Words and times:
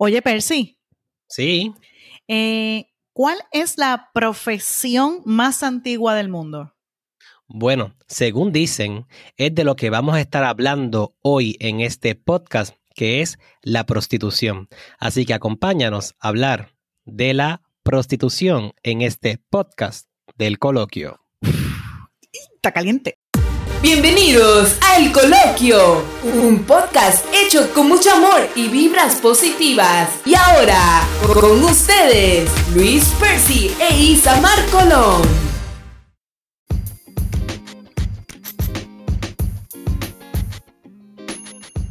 Oye, 0.00 0.22
Percy. 0.22 0.78
Sí. 1.28 1.74
Eh, 2.28 2.86
¿Cuál 3.12 3.38
es 3.50 3.78
la 3.78 4.10
profesión 4.14 5.22
más 5.24 5.64
antigua 5.64 6.14
del 6.14 6.28
mundo? 6.28 6.72
Bueno, 7.48 7.96
según 8.06 8.52
dicen, 8.52 9.08
es 9.36 9.52
de 9.56 9.64
lo 9.64 9.74
que 9.74 9.90
vamos 9.90 10.14
a 10.14 10.20
estar 10.20 10.44
hablando 10.44 11.16
hoy 11.20 11.56
en 11.58 11.80
este 11.80 12.14
podcast, 12.14 12.76
que 12.94 13.22
es 13.22 13.40
la 13.60 13.86
prostitución. 13.86 14.68
Así 15.00 15.26
que 15.26 15.34
acompáñanos 15.34 16.14
a 16.20 16.28
hablar 16.28 16.76
de 17.04 17.34
la 17.34 17.62
prostitución 17.82 18.74
en 18.84 19.02
este 19.02 19.40
podcast 19.50 20.08
del 20.36 20.60
coloquio. 20.60 21.24
Está 22.54 22.70
caliente. 22.72 23.18
Bienvenidos 23.82 24.76
a 24.84 24.96
El 24.98 25.12
Coloquio, 25.12 26.04
un 26.24 26.64
podcast 26.64 27.24
hecho 27.48 27.72
con 27.72 27.88
mucho 27.88 28.12
amor 28.12 28.46
y 28.54 28.68
vibras 28.68 29.22
positivas. 29.22 30.10
Y 30.26 30.34
ahora, 30.34 31.08
con 31.32 31.64
ustedes, 31.64 32.50
Luis 32.74 33.06
Percy 33.18 33.74
e 33.80 33.94
Isamar 33.96 34.66
Colón. 34.66 35.22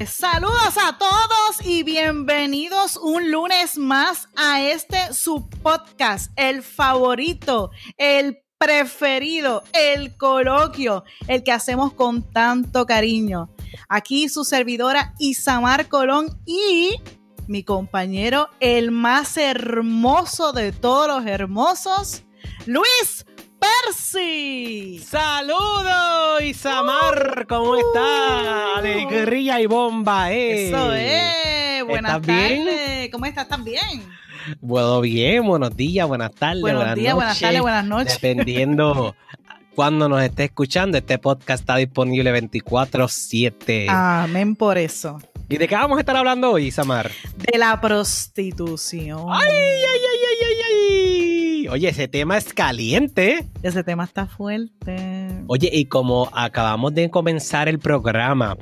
Saludos 0.06 0.78
a 0.80 0.96
todos 1.00 1.66
y 1.66 1.82
bienvenidos 1.82 2.98
un 2.98 3.32
lunes 3.32 3.80
más 3.80 4.30
a 4.36 4.62
este 4.62 5.12
su 5.12 5.50
podcast, 5.50 6.32
el 6.36 6.62
favorito, 6.62 7.72
el 7.98 8.44
preferido, 8.58 9.64
el 9.74 10.18
coloquio, 10.18 11.04
el 11.28 11.44
que 11.44 11.52
hacemos 11.52 11.94
con 11.94 12.24
tanto 12.24 12.86
cariño. 12.86 13.50
Aquí 13.88 14.30
su 14.30 14.44
servidora 14.44 15.14
Isamar 15.20 15.88
Colón 15.88 16.42
y 16.46 16.96
mi 17.48 17.64
compañero, 17.64 18.50
el 18.60 18.92
más 18.92 19.38
hermoso 19.38 20.52
de 20.54 20.72
todos 20.72 21.08
los 21.08 21.26
hermosos, 21.26 22.24
Luis 22.66 23.26
Percy. 23.60 25.00
¡Saludos, 25.00 26.42
Isamar! 26.42 27.46
¿Cómo 27.48 27.76
estás? 27.76 28.78
Alegría 28.78 29.62
y 29.62 29.66
bomba, 29.66 30.32
¿eh? 30.32 30.68
Eso 30.68 30.94
es. 30.94 31.86
Buenas 31.86 32.22
tardes. 32.22 33.10
¿Cómo 33.12 33.26
estás? 33.26 33.46
¿Estás 33.46 33.64
bien? 33.64 34.04
Bueno, 34.62 35.02
bien, 35.02 35.46
buenos 35.46 35.76
días, 35.76 36.08
buenas 36.08 36.32
tardes, 36.34 36.62
Buenos 36.62 36.82
buenas 36.82 36.96
días, 36.96 37.14
buenas 37.16 37.30
noches. 37.36 37.42
tardes, 37.42 37.62
buenas 37.62 37.86
noches. 37.86 38.14
Dependiendo 38.22 39.16
cuando 39.76 40.10
nos 40.10 40.22
esté 40.24 40.46
escuchando, 40.46 40.98
este 40.98 41.18
podcast 41.18 41.62
está 41.62 41.76
disponible 41.76 42.34
24-7. 42.34 43.86
Amén 43.90 44.56
por 44.56 44.78
eso. 44.78 45.20
¿Y 45.50 45.58
de 45.58 45.68
qué 45.68 45.76
vamos 45.76 45.98
a 45.98 46.02
estar 46.02 46.16
hablando 46.18 46.52
hoy, 46.52 46.72
Samar? 46.72 47.10
De 47.52 47.58
la 47.58 47.80
prostitución. 47.80 49.28
¡Ay, 49.32 49.48
ay, 49.50 49.82
ay, 49.86 50.20
ay, 50.30 50.46
ay, 50.46 50.58
ay! 50.72 51.68
Oye, 51.70 51.90
ese 51.90 52.08
tema 52.08 52.38
es 52.38 52.54
caliente. 52.54 53.46
Ese 53.64 53.84
tema 53.84 54.04
está 54.04 54.26
fuerte. 54.26 55.30
Oye, 55.48 55.70
y 55.72 55.86
como 55.86 56.30
acabamos 56.34 56.94
de 56.94 57.10
comenzar 57.10 57.68
el 57.70 57.80
programa, 57.80 58.58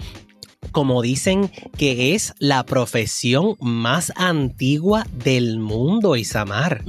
como 0.72 1.02
dicen 1.02 1.50
que 1.78 2.16
es 2.16 2.34
la 2.40 2.64
profesión 2.66 3.56
más 3.60 4.12
antigua 4.16 5.06
del 5.12 5.60
mundo, 5.60 6.16
Isamar. 6.16 6.84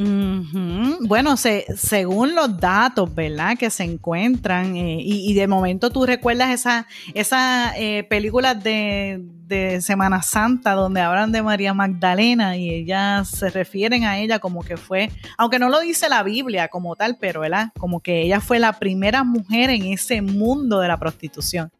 Bueno, 1.06 1.36
se- 1.36 1.66
según 1.76 2.34
los 2.34 2.58
datos, 2.58 3.14
¿verdad? 3.14 3.56
Que 3.58 3.70
se 3.70 3.84
encuentran, 3.84 4.76
eh, 4.76 4.98
y, 5.00 5.34
de 5.34 5.46
momento 5.46 5.90
tú 5.90 6.06
recuerdas 6.06 6.50
esa, 6.50 6.86
esa 7.14 7.72
eh, 7.76 8.04
películas 8.04 8.62
de, 8.62 9.20
de 9.46 9.80
Semana 9.80 10.22
Santa 10.22 10.72
donde 10.72 11.00
hablan 11.00 11.32
de 11.32 11.42
María 11.42 11.74
Magdalena 11.74 12.56
y 12.56 12.70
ellas 12.70 13.28
se 13.28 13.50
refieren 13.50 14.04
a 14.04 14.18
ella 14.18 14.38
como 14.38 14.62
que 14.62 14.76
fue, 14.76 15.10
aunque 15.38 15.58
no 15.58 15.68
lo 15.68 15.80
dice 15.80 16.08
la 16.08 16.22
Biblia 16.22 16.68
como 16.68 16.96
tal, 16.96 17.16
pero 17.20 17.40
¿verdad? 17.40 17.70
Como 17.78 18.00
que 18.00 18.22
ella 18.22 18.40
fue 18.40 18.58
la 18.58 18.72
primera 18.78 19.22
mujer 19.24 19.70
en 19.70 19.84
ese 19.86 20.22
mundo 20.22 20.80
de 20.80 20.88
la 20.88 20.98
prostitución. 20.98 21.70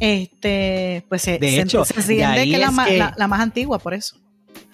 Este, 0.00 1.04
pues 1.08 1.22
se, 1.22 1.38
De 1.38 1.50
se- 1.50 1.60
hecho, 1.62 1.84
se 1.84 1.94
de 1.94 2.02
siente 2.02 2.24
ahí 2.24 2.48
que 2.50 2.54
es 2.56 2.60
la, 2.60 2.66
es 2.66 2.72
ma- 2.72 2.84
que- 2.86 2.98
la- 2.98 3.14
la 3.16 3.28
más 3.28 3.40
antigua, 3.40 3.78
por 3.78 3.94
eso. 3.94 4.16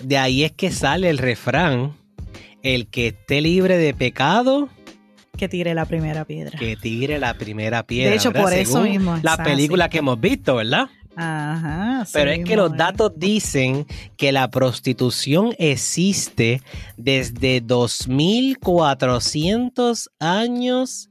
De 0.02 0.16
ahí 0.18 0.44
es 0.44 0.52
que 0.52 0.70
sale 0.70 1.08
el 1.10 1.18
refrán, 1.18 1.92
el 2.62 2.86
que 2.88 3.08
esté 3.08 3.40
libre 3.40 3.76
de 3.78 3.94
pecado, 3.94 4.68
Que 5.36 5.48
tire 5.48 5.74
la 5.74 5.84
primera 5.86 6.24
piedra. 6.24 6.58
que 6.58 6.76
tire 6.76 7.18
la 7.18 7.34
primera 7.34 7.82
piedra. 7.84 8.10
De 8.10 8.16
hecho, 8.16 8.30
¿verdad? 8.32 8.44
por 8.44 8.52
eso 8.54 8.80
mismo 8.82 9.18
La 9.22 9.36
película 9.42 9.88
que 9.88 9.98
hemos 9.98 10.20
visto, 10.20 10.56
¿verdad? 10.56 10.88
Ajá. 11.20 12.06
Pero 12.12 12.30
es 12.30 12.44
que 12.44 12.54
los 12.56 12.76
datos 12.76 13.10
dicen 13.16 13.86
que 14.16 14.30
la 14.30 14.48
prostitución 14.50 15.52
existe 15.58 16.62
desde 16.96 17.60
2400 17.60 20.10
años 20.20 21.07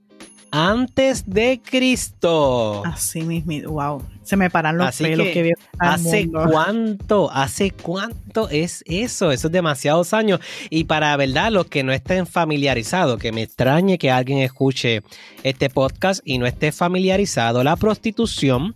antes 0.51 1.29
de 1.29 1.61
Cristo. 1.63 2.83
Así 2.85 3.21
mismo, 3.21 3.71
wow. 3.71 4.01
Se 4.23 4.35
me 4.35 4.49
paran 4.49 4.77
los 4.77 4.87
Así 4.87 5.03
pelos 5.03 5.27
que 5.27 5.33
que, 5.33 5.53
¿Hace 5.79 6.25
mundo. 6.25 6.49
cuánto? 6.51 7.31
¿Hace 7.31 7.71
cuánto 7.71 8.49
es 8.49 8.83
eso? 8.87 9.31
Eso 9.31 9.47
es 9.47 9.51
demasiados 9.53 10.13
años. 10.13 10.39
Y 10.69 10.83
para 10.83 11.15
verdad, 11.15 11.51
los 11.51 11.67
que 11.67 11.83
no 11.83 11.93
estén 11.93 12.27
familiarizados, 12.27 13.19
que 13.19 13.31
me 13.31 13.43
extrañe 13.43 13.97
que 13.97 14.11
alguien 14.11 14.39
escuche 14.39 15.01
este 15.43 15.69
podcast 15.69 16.21
y 16.25 16.37
no 16.37 16.45
esté 16.45 16.71
familiarizado, 16.71 17.63
la 17.63 17.75
prostitución 17.75 18.75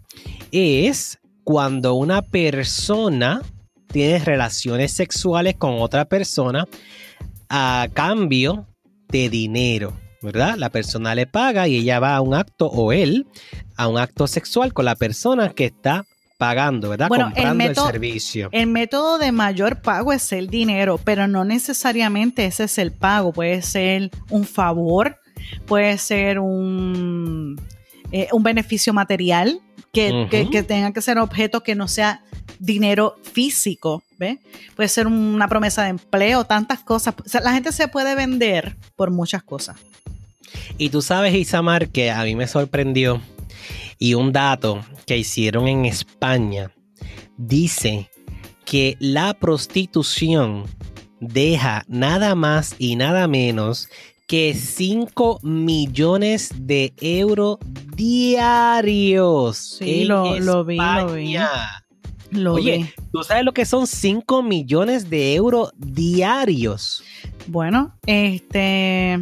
es 0.52 1.20
cuando 1.44 1.96
una 1.96 2.22
persona 2.22 3.42
tiene 3.88 4.20
relaciones 4.20 4.94
sexuales 4.94 5.56
con 5.56 5.82
otra 5.82 6.06
persona 6.06 6.66
a 7.50 7.88
cambio 7.94 8.68
de 9.10 9.30
dinero. 9.30 10.01
¿Verdad? 10.22 10.56
La 10.58 10.70
persona 10.70 11.16
le 11.16 11.26
paga 11.26 11.68
y 11.68 11.78
ella 11.78 12.00
va 12.00 12.16
a 12.16 12.22
un 12.22 12.34
acto 12.36 12.68
o 12.68 12.92
él 12.92 13.26
a 13.76 13.88
un 13.88 13.98
acto 13.98 14.28
sexual 14.28 14.72
con 14.74 14.86
la 14.86 14.96
persona 14.96 15.50
que 15.50 15.66
está 15.66 16.06
pagando, 16.38 16.90
¿verdad? 16.90 17.08
Bueno, 17.08 17.26
Comprando 17.26 17.64
el, 17.64 17.70
método- 17.70 17.92
servicio. 17.92 18.50
El 18.52 18.68
método 18.68 19.18
de 19.18 19.32
mayor 19.32 19.82
pago 19.82 20.14
es 20.14 20.32
el 20.32 20.48
dinero, 20.48 21.00
pero 21.04 21.28
no 21.28 21.44
necesariamente 21.44 22.46
ese 22.46 22.66
es 22.66 22.78
el 22.78 22.92
pago. 22.92 23.32
Puede 23.34 23.62
ser 23.64 24.12
un 24.30 24.46
favor, 24.46 25.18
puede 25.66 25.98
ser 25.98 26.40
un, 26.40 27.60
eh, 28.12 28.28
un 28.32 28.44
beneficio 28.44 28.94
material, 28.94 29.60
que, 29.94 30.12
Ujú. 30.12 30.30
que- 30.30 30.50
que 30.50 30.64
tenga 30.64 30.94
que 30.94 31.02
ser 31.02 31.18
objeto 31.18 31.64
que 31.64 31.76
no 31.76 31.88
sea 31.88 32.24
dinero 32.60 33.16
físico, 33.24 34.04
¿ves? 34.18 34.38
Puede 34.76 34.88
ser 34.88 35.06
una 35.08 35.48
promesa 35.48 35.84
de 35.84 35.90
empleo, 35.90 36.46
tantas 36.46 36.80
cosas. 36.80 37.16
O 37.26 37.28
sea, 37.30 37.42
la 37.42 37.54
gente 37.54 37.72
se 37.72 37.88
puede 37.88 38.16
vender 38.16 38.78
por 38.96 39.12
muchas 39.12 39.44
cosas. 39.44 39.78
Y 40.78 40.90
tú 40.90 41.02
sabes, 41.02 41.34
Isamar, 41.36 41.90
que 41.90 42.12
a 42.12 42.24
mí 42.24 42.36
me 42.36 42.48
sorprendió 42.48 43.22
y 44.00 44.14
un 44.16 44.32
dato 44.32 44.84
que 45.06 45.18
hicieron 45.18 45.68
en 45.68 45.86
España 45.86 46.72
dice 47.38 48.10
que 48.66 48.96
la 49.00 49.34
prostitución 49.34 50.64
deja 51.20 51.84
nada 51.88 52.34
más 52.36 52.76
y 52.80 52.96
nada 52.96 53.28
menos 53.28 53.90
que 54.28 54.54
5 54.56 55.40
millones 55.44 56.52
de 56.58 56.94
euros 57.02 57.58
diarios. 57.96 59.58
Sí, 59.80 60.02
en 60.04 60.08
lo- 60.08 60.40
lo 60.40 60.64
vi, 60.66 60.78
lo 60.78 61.14
vi. 61.14 61.36
Lo 62.32 62.54
Oye, 62.54 62.78
vi. 62.78 63.04
¿tú 63.12 63.24
sabes 63.24 63.44
lo 63.44 63.54
que 63.54 63.66
son 63.66 63.86
5 63.88 64.42
millones 64.42 65.10
de 65.10 65.36
euros 65.36 65.74
diarios? 65.78 67.04
Bueno, 67.48 67.94
este. 68.06 69.20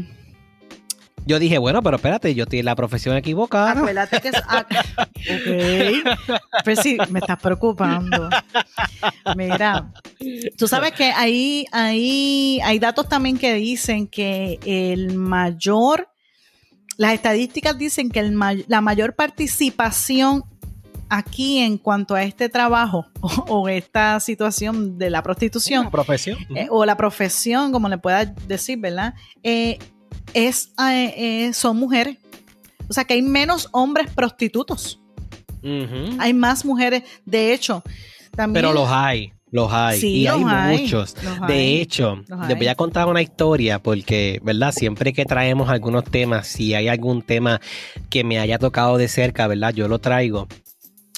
Yo 1.29 1.37
dije, 1.37 1.59
bueno, 1.59 1.83
pero 1.83 1.97
espérate, 1.97 2.33
yo 2.33 2.45
estoy 2.45 2.57
en 2.59 2.65
la 2.65 2.75
profesión 2.75 3.15
equivocada. 3.15 3.73
Acuérdate 3.73 4.19
que 4.19 4.29
es. 4.29 4.35
ok. 6.25 6.39
Pero 6.65 6.81
sí, 6.81 6.97
me 7.11 7.19
estás 7.19 7.39
preocupando. 7.39 8.29
Mira, 9.35 9.91
tú 10.57 10.67
sabes 10.67 10.91
que 10.93 11.11
ahí, 11.11 11.67
ahí 11.71 12.59
hay 12.63 12.79
datos 12.79 13.07
también 13.07 13.37
que 13.37 13.53
dicen 13.53 14.07
que 14.07 14.59
el 14.65 15.13
mayor. 15.15 16.09
Las 16.97 17.13
estadísticas 17.13 17.77
dicen 17.77 18.09
que 18.09 18.19
el 18.21 18.31
may- 18.31 18.65
la 18.67 18.81
mayor 18.81 19.13
participación 19.15 20.43
aquí 21.09 21.59
en 21.59 21.77
cuanto 21.77 22.15
a 22.15 22.23
este 22.23 22.49
trabajo 22.49 23.05
o, 23.21 23.27
o 23.47 23.69
esta 23.69 24.19
situación 24.19 24.97
de 24.97 25.09
la 25.11 25.21
prostitución 25.23 25.81
Una 25.81 25.91
profesión. 25.91 26.37
eh, 26.55 26.67
o 26.71 26.85
la 26.85 26.97
profesión, 26.97 27.71
como 27.71 27.87
le 27.87 27.99
pueda 27.99 28.25
decir, 28.25 28.79
¿verdad? 28.79 29.13
Eh, 29.43 29.77
es, 30.33 30.71
eh, 30.79 31.13
eh, 31.47 31.53
son 31.53 31.77
mujeres. 31.77 32.17
O 32.87 32.93
sea 32.93 33.03
que 33.03 33.13
hay 33.13 33.21
menos 33.21 33.69
hombres 33.71 34.11
prostitutos. 34.13 34.99
Hay 36.19 36.33
más 36.33 36.63
mujeres. 36.65 37.03
De 37.25 37.53
hecho, 37.53 37.83
también. 38.35 38.63
Pero 38.63 38.73
los 38.73 38.89
hay, 38.89 39.33
los 39.51 39.71
hay. 39.71 39.99
Sí, 39.99 40.07
y 40.21 40.27
hay, 40.27 40.39
los 40.39 40.49
hay, 40.51 40.77
muchos. 40.81 41.15
los 41.21 41.47
De 41.47 41.53
hay, 41.53 41.81
hecho, 41.81 42.23
les 42.47 42.57
voy 42.57 42.67
a 42.67 42.75
contar 42.75 43.07
una 43.07 43.21
historia 43.21 43.79
porque, 43.79 44.39
¿verdad? 44.41 44.71
Siempre 44.71 45.11
que 45.13 45.25
traemos 45.25 45.69
algunos 45.69 46.05
temas, 46.05 46.47
si 46.47 46.73
hay 46.73 46.87
algún 46.87 47.21
tema 47.21 47.59
que 48.09 48.23
me 48.23 48.39
haya 48.39 48.57
tocado 48.57 48.97
de 48.97 49.07
cerca, 49.07 49.47
¿verdad? 49.47 49.73
Yo 49.73 49.87
lo 49.87 49.99
traigo. 49.99 50.47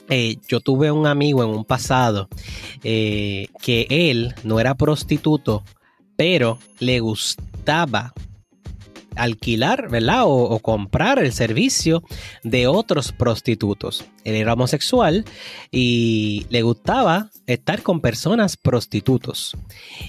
eh, 0.09 0.37
yo 0.47 0.59
tuve 0.59 0.91
un 0.91 1.07
amigo 1.07 1.43
en 1.43 1.49
un 1.51 1.63
pasado 1.63 2.27
eh, 2.83 3.47
que 3.61 3.87
él 3.89 4.33
no 4.43 4.59
era 4.59 4.75
prostituto, 4.75 5.63
pero 6.17 6.57
le 6.79 6.99
gustaba 6.99 8.13
alquilar, 9.15 9.89
¿verdad? 9.89 10.23
O, 10.25 10.59
comprar 10.59 11.19
el 11.19 11.33
servicio 11.33 12.03
de 12.43 12.67
otros 12.67 13.11
prostitutos. 13.11 14.05
Él 14.23 14.35
era 14.35 14.53
homosexual 14.53 15.25
y 15.71 16.45
le 16.49 16.61
gustaba 16.61 17.29
estar 17.47 17.81
con 17.81 18.01
personas 18.01 18.57
prostitutos. 18.57 19.57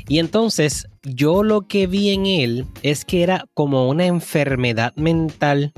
Y 0.08 0.18
entonces 0.18 0.88
yo 1.02 1.42
lo 1.42 1.66
que 1.66 1.86
vi 1.86 2.10
en 2.10 2.26
él 2.26 2.66
es 2.82 3.04
que 3.04 3.22
era 3.22 3.46
como 3.54 3.88
una 3.88 4.06
enfermedad 4.06 4.94
mental 4.96 5.72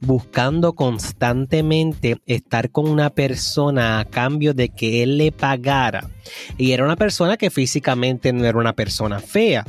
buscando 0.00 0.74
constantemente 0.74 2.18
estar 2.26 2.70
con 2.70 2.88
una 2.88 3.10
persona 3.10 3.98
a 3.98 4.04
cambio 4.04 4.54
de 4.54 4.68
que 4.68 5.02
él 5.02 5.18
le 5.18 5.32
pagara. 5.32 6.08
Y 6.56 6.72
era 6.72 6.84
una 6.84 6.96
persona 6.96 7.36
que 7.36 7.50
físicamente 7.50 8.32
no 8.32 8.44
era 8.44 8.58
una 8.58 8.74
persona 8.74 9.18
fea 9.18 9.66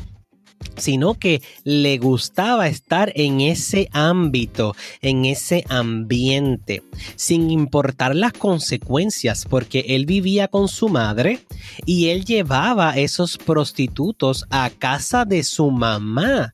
sino 0.78 1.16
que 1.16 1.42
le 1.64 1.98
gustaba 1.98 2.68
estar 2.68 3.12
en 3.16 3.42
ese 3.42 3.90
ámbito, 3.92 4.76
en 5.02 5.26
ese 5.26 5.64
ambiente, 5.70 6.84
sin 7.16 7.52
importar 7.52 8.16
las 8.16 8.34
consecuencias, 8.34 9.46
porque 9.50 9.86
él 9.90 10.06
vivía 10.06 10.48
con 10.48 10.68
su 10.68 10.90
madre 10.90 11.46
y 11.86 12.10
él 12.10 12.26
llevaba 12.26 12.98
esos 12.98 13.38
prostitutos 13.38 14.46
a 14.50 14.70
casa 14.70 15.26
de 15.26 15.44
su 15.44 15.72
mamá. 15.72 16.54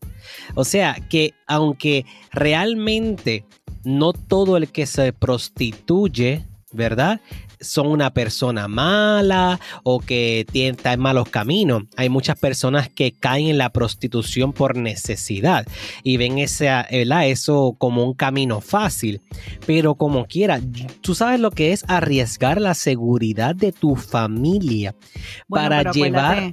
O 0.55 0.65
sea 0.65 0.95
que 1.09 1.33
aunque 1.45 2.05
realmente 2.31 3.45
no 3.83 4.11
todo 4.13 4.57
el 4.57 4.69
que 4.69 4.85
se 4.85 5.13
prostituye, 5.13 6.45
¿verdad? 6.73 7.21
Son 7.59 7.87
una 7.87 8.13
persona 8.13 8.67
mala 8.67 9.59
o 9.83 9.99
que 9.99 10.45
está 10.53 10.93
en 10.93 10.99
malos 10.99 11.29
caminos. 11.29 11.83
Hay 11.95 12.09
muchas 12.09 12.37
personas 12.39 12.89
que 12.89 13.11
caen 13.11 13.47
en 13.47 13.57
la 13.57 13.71
prostitución 13.71 14.53
por 14.53 14.77
necesidad 14.77 15.65
y 16.03 16.17
ven 16.17 16.37
ese, 16.37 16.69
eso 16.89 17.75
como 17.77 18.03
un 18.03 18.13
camino 18.13 18.61
fácil. 18.61 19.21
Pero 19.65 19.95
como 19.95 20.25
quiera, 20.25 20.59
tú 21.01 21.15
sabes 21.15 21.39
lo 21.39 21.51
que 21.51 21.71
es 21.71 21.85
arriesgar 21.87 22.61
la 22.61 22.73
seguridad 22.73 23.55
de 23.55 23.71
tu 23.71 23.95
familia 23.95 24.95
para 25.49 25.91
llevar... 25.91 26.51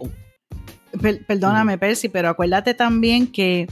perdóname, 1.26 1.78
Percy, 1.78 2.08
pero 2.08 2.28
acuérdate 2.28 2.74
también 2.74 3.26
que 3.26 3.66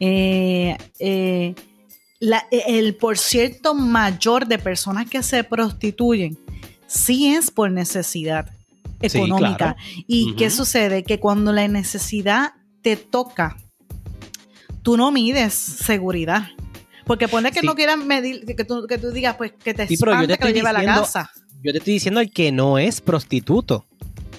eh, 0.00 0.76
eh, 1.00 1.54
el 2.50 2.96
por 2.96 3.18
cierto 3.18 3.74
mayor 3.74 4.46
de 4.46 4.58
personas 4.58 5.08
que 5.08 5.22
se 5.22 5.44
prostituyen 5.44 6.38
sí 6.88 7.28
es 7.28 7.52
por 7.52 7.70
necesidad 7.70 8.50
económica. 9.00 9.76
¿Y 10.08 10.34
qué 10.34 10.50
sucede? 10.50 11.04
Que 11.04 11.20
cuando 11.20 11.52
la 11.52 11.68
necesidad 11.68 12.54
te 12.82 12.96
toca, 12.96 13.56
tú 14.82 14.96
no 14.96 15.12
mides 15.12 15.54
seguridad. 15.54 16.48
Porque 17.04 17.28
pone 17.28 17.52
que 17.52 17.62
no 17.62 17.74
quieran 17.74 18.06
medir, 18.06 18.44
que 18.44 18.64
tú, 18.64 18.86
digas, 19.12 19.36
pues 19.36 19.52
que 19.52 19.72
te 19.72 19.84
espante 19.84 20.36
que 20.36 20.44
lo 20.44 20.50
lleve 20.50 20.68
a 20.68 20.72
la 20.72 20.84
casa. 20.84 21.30
Yo 21.62 21.72
te 21.72 21.78
estoy 21.78 21.94
diciendo 21.94 22.20
el 22.20 22.30
que 22.30 22.52
no 22.52 22.78
es 22.78 23.00
prostituto. 23.00 23.86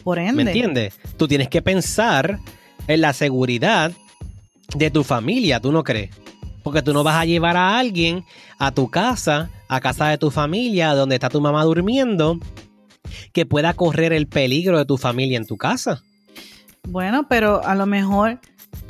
Por 0.04 0.20
ende. 0.20 0.44
¿Me 0.44 0.52
entiendes? 0.52 1.00
Tú 1.18 1.28
tienes 1.28 1.50
que 1.50 1.62
pensar 1.62 2.40
en 2.88 3.02
la 3.02 3.14
seguridad 3.14 3.92
de 4.76 4.92
tu 4.92 5.04
familia, 5.04 5.60
¿tú 5.60 5.72
no 5.72 5.84
crees? 5.84 6.12
Porque 6.64 6.82
tú 6.82 6.94
no 6.94 7.04
vas 7.04 7.16
a 7.16 7.26
llevar 7.26 7.58
a 7.58 7.78
alguien 7.78 8.24
a 8.60 8.72
tu 8.72 8.90
casa, 8.90 9.50
a 9.70 9.80
casa 9.80 10.08
de 10.08 10.18
tu 10.18 10.32
familia, 10.32 10.94
donde 10.96 11.16
está 11.16 11.30
tu 11.30 11.40
mamá 11.40 11.64
durmiendo, 11.64 12.40
que 13.32 13.46
pueda 13.46 13.74
correr 13.76 14.12
el 14.12 14.28
peligro 14.28 14.78
de 14.78 14.86
tu 14.86 14.98
familia 14.98 15.38
en 15.38 15.46
tu 15.46 15.58
casa. 15.58 16.02
Bueno, 16.88 17.28
pero 17.30 17.64
a 17.64 17.76
lo 17.76 17.86
mejor 17.86 18.42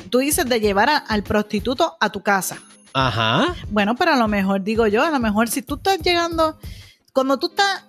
tú 0.09 0.19
dices 0.19 0.47
de 0.47 0.59
llevar 0.59 0.89
al 1.05 1.23
prostituto 1.23 1.97
a 1.99 2.09
tu 2.09 2.23
casa. 2.23 2.59
Ajá. 2.93 3.55
Bueno, 3.69 3.95
pero 3.95 4.13
a 4.13 4.15
lo 4.15 4.27
mejor 4.27 4.63
digo 4.63 4.87
yo, 4.87 5.03
a 5.03 5.11
lo 5.11 5.19
mejor 5.19 5.49
si 5.49 5.61
tú 5.61 5.75
estás 5.75 5.99
llegando, 5.99 6.57
cuando 7.13 7.37
tú 7.37 7.47
estás 7.47 7.85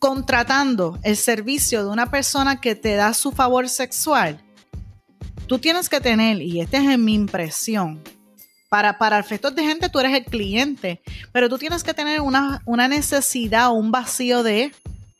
contratando 0.00 0.98
el 1.04 1.16
servicio 1.16 1.84
de 1.84 1.90
una 1.90 2.10
persona 2.10 2.60
que 2.60 2.74
te 2.74 2.96
da 2.96 3.14
su 3.14 3.30
favor 3.30 3.68
sexual, 3.68 4.42
tú 5.46 5.60
tienes 5.60 5.88
que 5.88 6.00
tener, 6.00 6.42
y 6.42 6.60
esta 6.60 6.78
es 6.78 6.98
mi 6.98 7.14
impresión, 7.14 8.02
para, 8.72 8.96
para 8.96 9.18
efectos 9.18 9.54
de 9.54 9.64
gente, 9.64 9.90
tú 9.90 10.00
eres 10.00 10.14
el 10.16 10.24
cliente, 10.24 11.02
pero 11.30 11.50
tú 11.50 11.58
tienes 11.58 11.84
que 11.84 11.92
tener 11.92 12.22
una, 12.22 12.62
una 12.64 12.88
necesidad 12.88 13.68
o 13.68 13.74
un 13.74 13.90
vacío 13.90 14.42
de, 14.42 14.72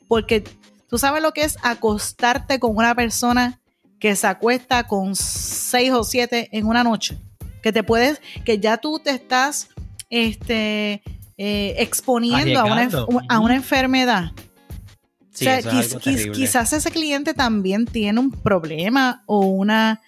porque 0.07 0.43
tú 0.89 0.97
sabes 0.97 1.21
lo 1.21 1.33
que 1.33 1.43
es 1.43 1.59
acostarte 1.61 2.59
con 2.59 2.75
una 2.75 2.95
persona 2.95 3.59
que 3.99 4.15
se 4.15 4.25
acuesta 4.25 4.87
con 4.87 5.15
seis 5.15 5.91
o 5.91 6.03
siete 6.03 6.49
en 6.51 6.65
una 6.65 6.83
noche, 6.83 7.19
que 7.61 7.71
te 7.71 7.83
puedes, 7.83 8.21
que 8.43 8.57
ya 8.57 8.77
tú 8.77 8.97
te 8.97 9.11
estás 9.11 9.69
este, 10.09 11.03
eh, 11.37 11.75
exponiendo 11.77 12.59
a 12.59 12.63
una, 12.63 12.89
a 13.29 13.39
una, 13.39 13.55
enfermedad. 13.55 14.31
o 14.35 15.37
sea, 15.37 15.61
quizás 16.01 16.73
ese 16.73 16.89
cliente 16.89 17.35
también 17.35 17.85
tiene 17.85 18.19
un 18.19 18.31
problema 18.31 19.21
o 19.27 19.41
una 19.41 20.01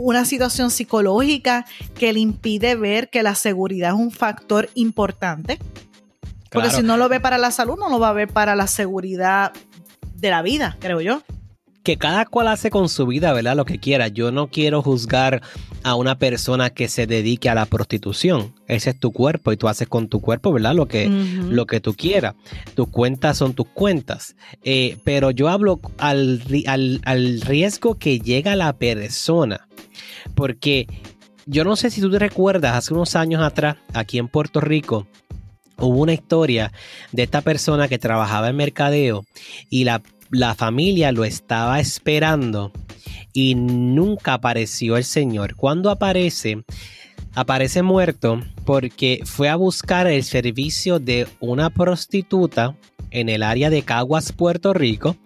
una 0.00 0.24
situación 0.24 0.70
psicológica 0.70 1.66
que 1.94 2.12
le 2.12 2.20
impide 2.20 2.76
ver 2.76 3.10
que 3.10 3.22
la 3.22 3.34
seguridad 3.34 3.94
es 3.94 4.00
un 4.00 4.10
factor 4.10 4.70
importante. 4.74 5.58
Porque 6.50 6.70
si 6.70 6.82
no 6.82 6.96
lo 6.96 7.08
ve 7.08 7.20
para 7.20 7.36
la 7.36 7.50
salud, 7.50 7.76
no 7.78 7.90
lo 7.90 7.98
va 7.98 8.08
a 8.08 8.14
ver 8.14 8.28
para 8.28 8.56
la 8.56 8.68
seguridad 8.68 9.52
de 10.14 10.30
la 10.30 10.40
vida, 10.40 10.76
creo 10.80 11.00
yo. 11.00 11.22
Que 11.82 11.98
cada 11.98 12.26
cual 12.26 12.48
hace 12.48 12.70
con 12.70 12.88
su 12.88 13.06
vida, 13.06 13.32
¿verdad? 13.32 13.56
Lo 13.56 13.64
que 13.64 13.78
quiera. 13.78 14.08
Yo 14.08 14.30
no 14.30 14.48
quiero 14.48 14.82
juzgar 14.82 15.42
a 15.82 15.94
una 15.94 16.18
persona 16.18 16.70
que 16.70 16.88
se 16.88 17.06
dedique 17.06 17.48
a 17.48 17.54
la 17.54 17.66
prostitución. 17.66 18.54
Ese 18.66 18.90
es 18.90 18.98
tu 18.98 19.12
cuerpo 19.12 19.52
y 19.52 19.56
tú 19.56 19.68
haces 19.68 19.88
con 19.88 20.08
tu 20.08 20.20
cuerpo, 20.20 20.52
¿verdad? 20.52 20.74
Lo 20.74 20.86
que, 20.86 21.08
lo 21.08 21.66
que 21.66 21.80
tú 21.80 21.94
quieras. 21.94 22.34
Tus 22.74 22.88
cuentas 22.88 23.36
son 23.36 23.54
tus 23.54 23.66
cuentas. 23.68 24.36
Eh, 24.62 24.96
pero 25.04 25.30
yo 25.30 25.48
hablo 25.48 25.80
al, 25.98 26.42
al, 26.66 27.00
al 27.04 27.40
riesgo 27.42 27.94
que 27.94 28.20
llega 28.20 28.56
la 28.56 28.74
persona 28.74 29.67
porque 30.34 30.86
yo 31.46 31.64
no 31.64 31.76
sé 31.76 31.90
si 31.90 32.00
tú 32.00 32.10
te 32.10 32.18
recuerdas, 32.18 32.76
hace 32.76 32.94
unos 32.94 33.16
años 33.16 33.42
atrás, 33.42 33.76
aquí 33.94 34.18
en 34.18 34.28
Puerto 34.28 34.60
Rico, 34.60 35.06
hubo 35.78 36.00
una 36.00 36.12
historia 36.12 36.72
de 37.12 37.22
esta 37.22 37.40
persona 37.40 37.88
que 37.88 37.98
trabajaba 37.98 38.48
en 38.48 38.56
mercadeo 38.56 39.24
y 39.70 39.84
la, 39.84 40.02
la 40.30 40.54
familia 40.54 41.12
lo 41.12 41.24
estaba 41.24 41.80
esperando 41.80 42.72
y 43.32 43.54
nunca 43.54 44.34
apareció 44.34 44.96
el 44.96 45.04
señor. 45.04 45.54
Cuando 45.54 45.90
aparece, 45.90 46.64
aparece 47.34 47.82
muerto 47.82 48.40
porque 48.64 49.20
fue 49.24 49.48
a 49.48 49.56
buscar 49.56 50.06
el 50.06 50.24
servicio 50.24 50.98
de 50.98 51.26
una 51.40 51.70
prostituta 51.70 52.76
en 53.10 53.28
el 53.28 53.42
área 53.42 53.70
de 53.70 53.82
Caguas, 53.82 54.32
Puerto 54.32 54.74
Rico 54.74 55.16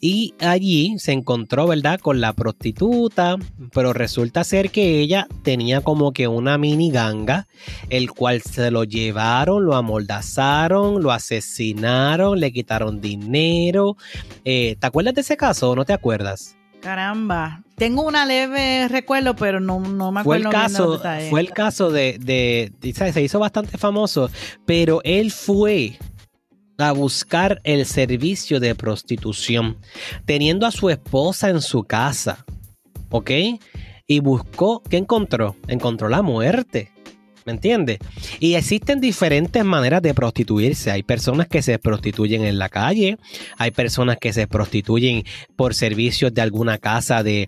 y 0.00 0.34
allí 0.40 0.98
se 0.98 1.12
encontró, 1.12 1.66
¿verdad?, 1.66 2.00
con 2.00 2.20
la 2.20 2.32
prostituta, 2.32 3.36
pero 3.72 3.92
resulta 3.92 4.44
ser 4.44 4.70
que 4.70 5.00
ella 5.00 5.26
tenía 5.42 5.80
como 5.80 6.12
que 6.12 6.28
una 6.28 6.58
mini 6.58 6.90
ganga, 6.90 7.46
el 7.90 8.10
cual 8.10 8.42
se 8.42 8.70
lo 8.70 8.84
llevaron, 8.84 9.64
lo 9.64 9.74
amordazaron, 9.74 11.02
lo 11.02 11.12
asesinaron, 11.12 12.40
le 12.40 12.52
quitaron 12.52 13.00
dinero. 13.00 13.96
Eh, 14.44 14.76
¿Te 14.78 14.86
acuerdas 14.86 15.14
de 15.14 15.20
ese 15.22 15.36
caso 15.36 15.70
o 15.70 15.76
no 15.76 15.84
te 15.84 15.92
acuerdas? 15.92 16.56
Caramba, 16.80 17.62
tengo 17.74 18.02
una 18.02 18.26
leve 18.26 18.86
recuerdo, 18.88 19.34
pero 19.34 19.60
no, 19.60 19.80
no 19.80 20.12
me 20.12 20.20
acuerdo. 20.20 20.50
Fue 20.50 20.58
el 20.58 20.68
caso, 20.68 21.02
fue 21.30 21.40
el 21.40 21.50
caso 21.50 21.90
de, 21.90 22.18
de, 22.20 22.92
se 22.92 23.22
hizo 23.22 23.38
bastante 23.38 23.76
famoso, 23.78 24.30
pero 24.66 25.00
él 25.02 25.32
fue 25.32 25.98
a 26.78 26.92
buscar 26.92 27.60
el 27.64 27.86
servicio 27.86 28.60
de 28.60 28.74
prostitución, 28.74 29.78
teniendo 30.24 30.66
a 30.66 30.70
su 30.70 30.90
esposa 30.90 31.48
en 31.48 31.60
su 31.60 31.84
casa, 31.84 32.44
¿ok? 33.10 33.30
Y 34.06 34.20
buscó, 34.20 34.82
¿qué 34.88 34.96
encontró? 34.98 35.56
Encontró 35.68 36.08
la 36.08 36.22
muerte. 36.22 36.90
¿Me 37.44 37.52
entiendes? 37.52 37.98
Y 38.40 38.54
existen 38.54 39.00
diferentes 39.00 39.64
maneras 39.64 40.02
de 40.02 40.14
prostituirse. 40.14 40.90
Hay 40.90 41.04
personas 41.04 41.46
que 41.46 41.62
se 41.62 41.78
prostituyen 41.78 42.44
en 42.44 42.58
la 42.58 42.68
calle, 42.68 43.18
hay 43.56 43.70
personas 43.70 44.18
que 44.20 44.32
se 44.32 44.48
prostituyen 44.48 45.22
por 45.54 45.72
servicios 45.72 46.34
de 46.34 46.42
alguna 46.42 46.78
casa 46.78 47.22
de, 47.22 47.46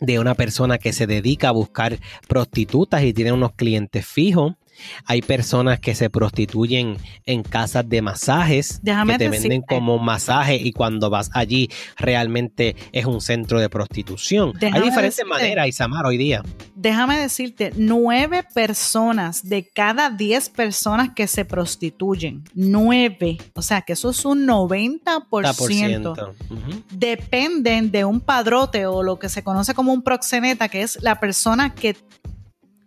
de 0.00 0.20
una 0.20 0.34
persona 0.34 0.78
que 0.78 0.92
se 0.92 1.08
dedica 1.08 1.48
a 1.48 1.52
buscar 1.52 1.98
prostitutas 2.28 3.02
y 3.02 3.12
tiene 3.12 3.32
unos 3.32 3.54
clientes 3.54 4.06
fijos. 4.06 4.54
Hay 5.04 5.22
personas 5.22 5.80
que 5.80 5.94
se 5.94 6.10
prostituyen 6.10 6.96
en 7.26 7.42
casas 7.42 7.88
de 7.88 8.02
masajes, 8.02 8.80
Déjame 8.82 9.14
que 9.14 9.18
te 9.18 9.24
decirte- 9.30 9.48
venden 9.48 9.62
como 9.62 9.98
masaje 9.98 10.56
y 10.56 10.72
cuando 10.72 11.10
vas 11.10 11.30
allí 11.34 11.70
realmente 11.96 12.76
es 12.92 13.04
un 13.06 13.20
centro 13.20 13.60
de 13.60 13.68
prostitución. 13.68 14.52
Déjame 14.58 14.78
Hay 14.84 14.90
diferentes 14.90 15.16
decirte- 15.16 15.28
maneras, 15.28 15.68
Isamar, 15.68 16.06
hoy 16.06 16.16
día. 16.16 16.42
Déjame 16.74 17.18
decirte, 17.18 17.72
nueve 17.76 18.44
personas 18.54 19.48
de 19.48 19.68
cada 19.68 20.10
diez 20.10 20.48
personas 20.48 21.10
que 21.14 21.26
se 21.26 21.44
prostituyen, 21.44 22.44
nueve, 22.54 23.38
o 23.54 23.62
sea 23.62 23.82
que 23.82 23.94
eso 23.94 24.10
es 24.10 24.24
un 24.24 24.46
90%, 24.46 26.12
Ujú. 26.50 26.82
dependen 26.90 27.90
de 27.90 28.04
un 28.04 28.20
padrote 28.20 28.86
o 28.86 29.02
lo 29.02 29.18
que 29.18 29.28
se 29.28 29.42
conoce 29.42 29.74
como 29.74 29.92
un 29.92 30.02
proxeneta, 30.02 30.68
que 30.68 30.82
es 30.82 30.98
la 31.02 31.18
persona 31.20 31.74
que, 31.74 31.96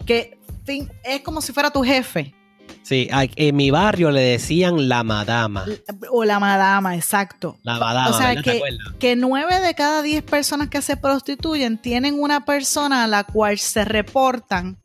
que 0.06 0.38
fin- 0.66 0.92
es 1.04 1.22
como 1.22 1.42
si 1.42 1.52
fuera 1.54 1.72
tu 1.72 1.84
jefe 1.84 2.34
Sí, 2.84 3.08
en 3.12 3.56
mi 3.56 3.70
barrio 3.70 4.12
le 4.12 4.22
decían 4.22 4.88
la 4.90 5.04
madama. 5.04 5.66
o 6.10 6.24
la 6.24 6.40
madama, 6.40 6.96
exacto. 6.96 7.58
La 7.64 7.78
madama, 7.78 8.10
O 8.10 8.14
sea, 8.18 8.30
¿verdad? 8.30 8.44
¿Te 8.44 8.62
que- 8.98 9.16
nueve 9.18 9.60
de 9.60 9.76
cada 9.76 10.02
diez 10.02 10.24
personas 10.24 10.70
que 10.70 10.82
se 10.82 10.96
prostituyen 10.98 11.78
tienen 11.82 12.20
una 12.20 12.44
persona 12.46 13.04
a 13.04 13.08
la 13.08 13.24
cual 13.26 13.60
se 13.60 13.84
reportan 13.86 14.78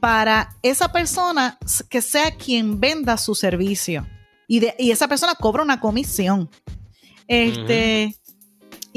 para 0.00 0.56
esa 0.62 0.92
persona 0.92 1.58
que 1.90 2.00
sea 2.00 2.30
quien 2.36 2.78
venda 2.80 3.16
su 3.16 3.34
servicio. 3.34 4.06
Y, 4.46 4.60
de- 4.60 4.74
y 4.78 4.92
esa 4.92 5.08
persona 5.08 5.34
cobra 5.34 5.62
una 5.64 5.80
comisión. 5.80 6.48
Este. 7.26 8.14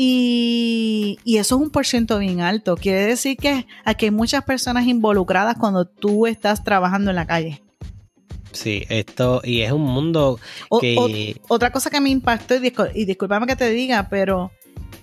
Y, 0.02 1.18
y 1.26 1.40
eso 1.40 1.58
es 1.58 1.62
un 1.62 1.72
por 1.72 1.86
ciento 1.86 2.20
bien 2.20 2.40
alto. 2.40 2.78
Quiere 2.78 3.02
decir 3.06 3.36
que 3.36 3.68
aquí 3.84 4.06
hay 4.06 4.12
muchas 4.12 4.46
personas 4.46 4.88
involucradas 4.88 5.58
cuando 5.60 5.84
tú 5.84 6.26
estás 6.26 6.64
trabajando 6.64 7.10
en 7.10 7.18
la 7.18 7.28
calle. 7.28 7.62
Sí, 8.54 8.84
esto, 8.88 9.42
y 9.44 9.60
es 9.60 9.74
un 9.74 9.82
mundo 9.82 10.40
O- 10.70 10.80
que... 10.80 10.96
o- 10.98 11.54
otra 11.54 11.72
cosa 11.74 11.90
que 11.90 12.00
me 12.00 12.10
impactó, 12.10 12.56
y, 12.56 12.60
discul- 12.60 12.92
y 12.96 13.04
discúlpame 13.04 13.46
que 13.46 13.58
te 13.58 13.70
diga, 13.72 14.08
pero 14.10 14.52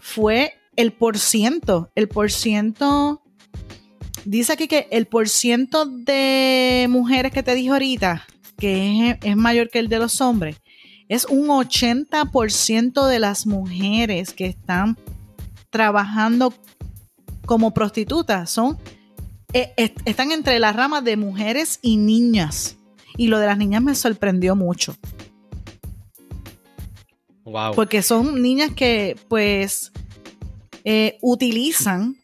fue 0.00 0.54
el 0.76 0.94
por 0.94 1.18
ciento. 1.18 1.90
El 1.94 2.08
por 2.08 2.32
ciento. 2.32 3.20
Dice 4.24 4.54
aquí 4.54 4.66
que 4.66 4.88
el 4.90 5.06
por 5.06 5.28
ciento 5.28 5.84
de 5.84 6.86
mujeres 6.88 7.32
que 7.32 7.42
te 7.42 7.54
dije 7.54 7.68
ahorita, 7.68 8.26
que 8.58 9.10
es, 9.10 9.16
es 9.22 9.36
mayor 9.36 9.68
que 9.68 9.78
el 9.78 9.88
de 9.88 9.98
los 9.98 10.22
hombres, 10.22 10.56
es 11.08 11.24
un 11.26 11.48
80% 11.48 13.06
de 13.06 13.18
las 13.18 13.46
mujeres 13.46 14.32
que 14.32 14.46
están 14.46 14.96
trabajando 15.70 16.52
como 17.44 17.72
prostitutas. 17.72 18.50
Son, 18.50 18.76
eh, 19.52 19.72
est- 19.76 19.98
están 20.04 20.32
entre 20.32 20.58
las 20.58 20.74
ramas 20.74 21.04
de 21.04 21.16
mujeres 21.16 21.78
y 21.82 21.96
niñas. 21.96 22.76
Y 23.16 23.28
lo 23.28 23.38
de 23.38 23.46
las 23.46 23.56
niñas 23.58 23.82
me 23.82 23.94
sorprendió 23.94 24.56
mucho. 24.56 24.96
wow. 27.44 27.72
Porque 27.74 28.02
son 28.02 28.42
niñas 28.42 28.72
que, 28.74 29.16
pues, 29.28 29.92
eh, 30.84 31.18
utilizan, 31.22 32.16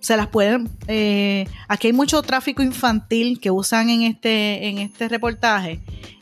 se 0.00 0.16
las 0.16 0.26
pueden. 0.28 0.68
eh, 0.88 1.46
aquí 1.68 1.86
hay 1.88 1.92
mucho 1.92 2.20
tráfico 2.22 2.62
infantil 2.62 3.38
que 3.40 3.50
usan 3.50 3.90
en 3.90 4.02
este, 4.02 4.68
en 4.68 4.78
este 4.78 5.08
reportaje. 5.08 5.80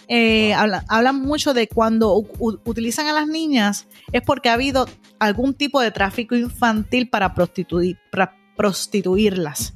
Eh, 0.09 0.55
habla- 0.55 0.85
hablan 0.89 1.21
mucho 1.21 1.53
de 1.55 1.69
cuando 1.69 2.17
u- 2.17 2.59
utilizan 2.65 3.07
a 3.09 3.13
las 3.13 3.27
niñas 3.29 3.87
es 4.13 4.23
porque 4.23 4.49
ha 4.49 4.55
habido 4.55 4.89
algún 5.19 5.53
tipo 5.55 5.81
de 5.81 5.91
tráfico 5.91 6.35
infantil 6.35 7.09
para 7.09 7.35
prostituir, 7.35 7.99
para 8.11 8.35
prostituirlas. 8.57 9.75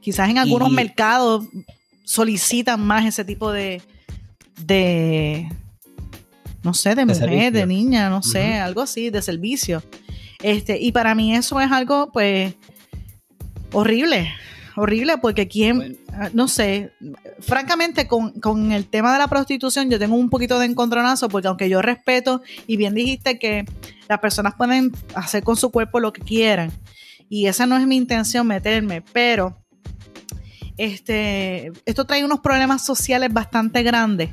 Quizás 0.00 0.30
en 0.30 0.38
algunos 0.38 0.70
Y- 0.70 0.74
mercados 0.74 1.46
solicitan 2.04 2.80
más 2.80 3.04
ese 3.04 3.24
tipo 3.24 3.52
de, 3.52 3.82
de 4.64 5.48
no 6.62 6.74
sé, 6.74 6.90
de 6.90 6.96
De 6.96 7.04
mujer, 7.06 7.18
servicio. 7.20 7.50
de 7.52 7.66
niña, 7.66 8.08
no 8.08 8.22
sé, 8.22 8.54
algo 8.54 8.80
así, 8.82 9.10
de 9.10 9.20
servicio. 9.22 9.82
Este, 10.42 10.78
y 10.78 10.92
para 10.92 11.14
mí 11.14 11.34
eso 11.34 11.60
es 11.60 11.70
algo, 11.70 12.10
pues, 12.12 12.54
horrible. 13.72 14.32
Horrible, 14.76 15.18
porque 15.18 15.48
quién, 15.48 15.76
Bueno. 15.76 15.94
ah, 16.12 16.30
no 16.32 16.48
sé, 16.48 16.92
francamente 17.40 18.06
con, 18.06 18.32
con 18.40 18.72
el 18.72 18.86
tema 18.86 19.12
de 19.12 19.18
la 19.18 19.26
prostitución 19.26 19.90
yo 19.90 19.98
tengo 19.98 20.14
un 20.14 20.30
poquito 20.30 20.58
de 20.58 20.66
encontronazo, 20.66 21.28
porque 21.28 21.48
aunque 21.48 21.68
yo 21.68 21.82
respeto, 21.82 22.40
y 22.66 22.76
bien 22.76 22.94
dijiste 22.94 23.38
que 23.38 23.64
las 24.08 24.20
personas 24.20 24.54
pueden 24.54 24.92
hacer 25.14 25.42
con 25.42 25.56
su 25.56 25.70
cuerpo 25.70 26.00
lo 26.00 26.12
que 26.12 26.22
quieran, 26.22 26.72
y 27.28 27.46
esa 27.46 27.66
no 27.66 27.76
es 27.76 27.86
mi 27.86 27.96
intención 27.96 28.46
meterme, 28.46 29.02
pero 29.12 29.56
este, 30.78 31.72
esto 31.84 32.06
trae 32.06 32.24
unos 32.24 32.40
problemas 32.40 32.84
sociales 32.84 33.30
bastante 33.32 33.82
grandes. 33.82 34.30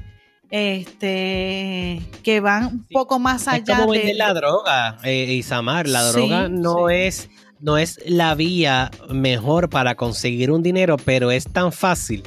Este 0.49 2.01
que 2.23 2.39
van 2.39 2.65
un 2.65 2.85
Sí. 2.87 2.93
poco 2.93 3.19
más 3.19 3.43
Es 3.43 3.47
allá 3.49 3.79
como 3.79 3.93
de, 3.93 4.13
la 4.13 4.33
droga, 4.33 4.97
eh, 5.03 5.25
Isamar. 5.33 5.87
La 5.87 6.03
Sí, 6.11 6.17
droga 6.19 6.47
no 6.49 6.87
sí. 6.89 6.93
es 6.95 7.29
no 7.59 7.79
es 7.79 7.99
la 8.05 8.35
vía 8.35 8.91
mejor 9.09 9.67
para 9.69 9.95
conseguir 9.95 10.51
un 10.51 10.61
dinero, 10.61 10.95
pero 11.03 11.31
es 11.31 11.45
tan 11.51 11.71
fácil. 11.71 12.21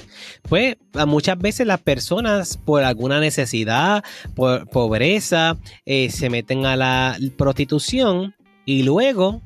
Pues 0.48 0.76
muchas 1.06 1.38
veces 1.38 1.68
las 1.68 1.80
personas 1.80 2.56
por 2.56 2.82
alguna 2.82 3.20
necesidad, 3.20 4.02
por 4.34 4.68
pobreza, 4.68 5.56
eh, 5.86 6.10
se 6.10 6.30
meten 6.30 6.66
a 6.66 6.74
la 6.74 7.16
prostitución 7.38 8.34
y 8.64 8.82
luego 8.82 9.40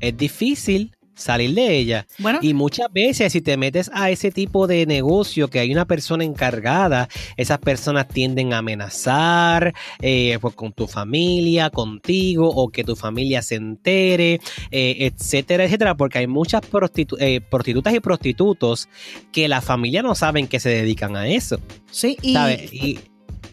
es 0.00 0.14
difícil 0.14 0.94
salir 1.20 1.54
de 1.54 1.76
ella. 1.76 2.06
bueno, 2.18 2.38
Y 2.42 2.54
muchas 2.54 2.92
veces 2.92 3.32
si 3.32 3.40
te 3.40 3.56
metes 3.56 3.90
a 3.94 4.10
ese 4.10 4.30
tipo 4.30 4.66
de 4.66 4.86
negocio 4.86 5.48
que 5.48 5.58
hay 5.60 5.70
una 5.72 5.84
persona 5.84 6.24
encargada, 6.24 7.08
esas 7.36 7.58
personas 7.58 8.08
tienden 8.08 8.52
a 8.52 8.58
amenazar 8.58 9.72
eh, 10.00 10.38
pues, 10.40 10.54
con 10.54 10.72
tu 10.72 10.86
familia, 10.86 11.70
contigo, 11.70 12.48
o 12.48 12.68
que 12.70 12.84
tu 12.84 12.96
familia 12.96 13.42
se 13.42 13.56
entere, 13.56 14.40
eh, 14.70 14.96
etcétera, 15.12 15.64
etcétera, 15.64 15.94
porque 15.96 16.18
hay 16.18 16.26
muchas 16.26 16.62
prostitu- 16.62 17.16
eh, 17.20 17.40
prostitutas 17.40 17.94
y 17.94 18.00
prostitutos 18.00 18.88
que 19.32 19.48
la 19.48 19.60
familia 19.60 20.02
no 20.02 20.14
saben 20.14 20.46
que 20.48 20.60
se 20.60 20.70
dedican 20.70 21.16
a 21.16 21.28
eso, 21.28 21.58
sí, 21.90 22.16
y, 22.22 22.32
¿sabes? 22.32 22.72
Y, 22.72 22.98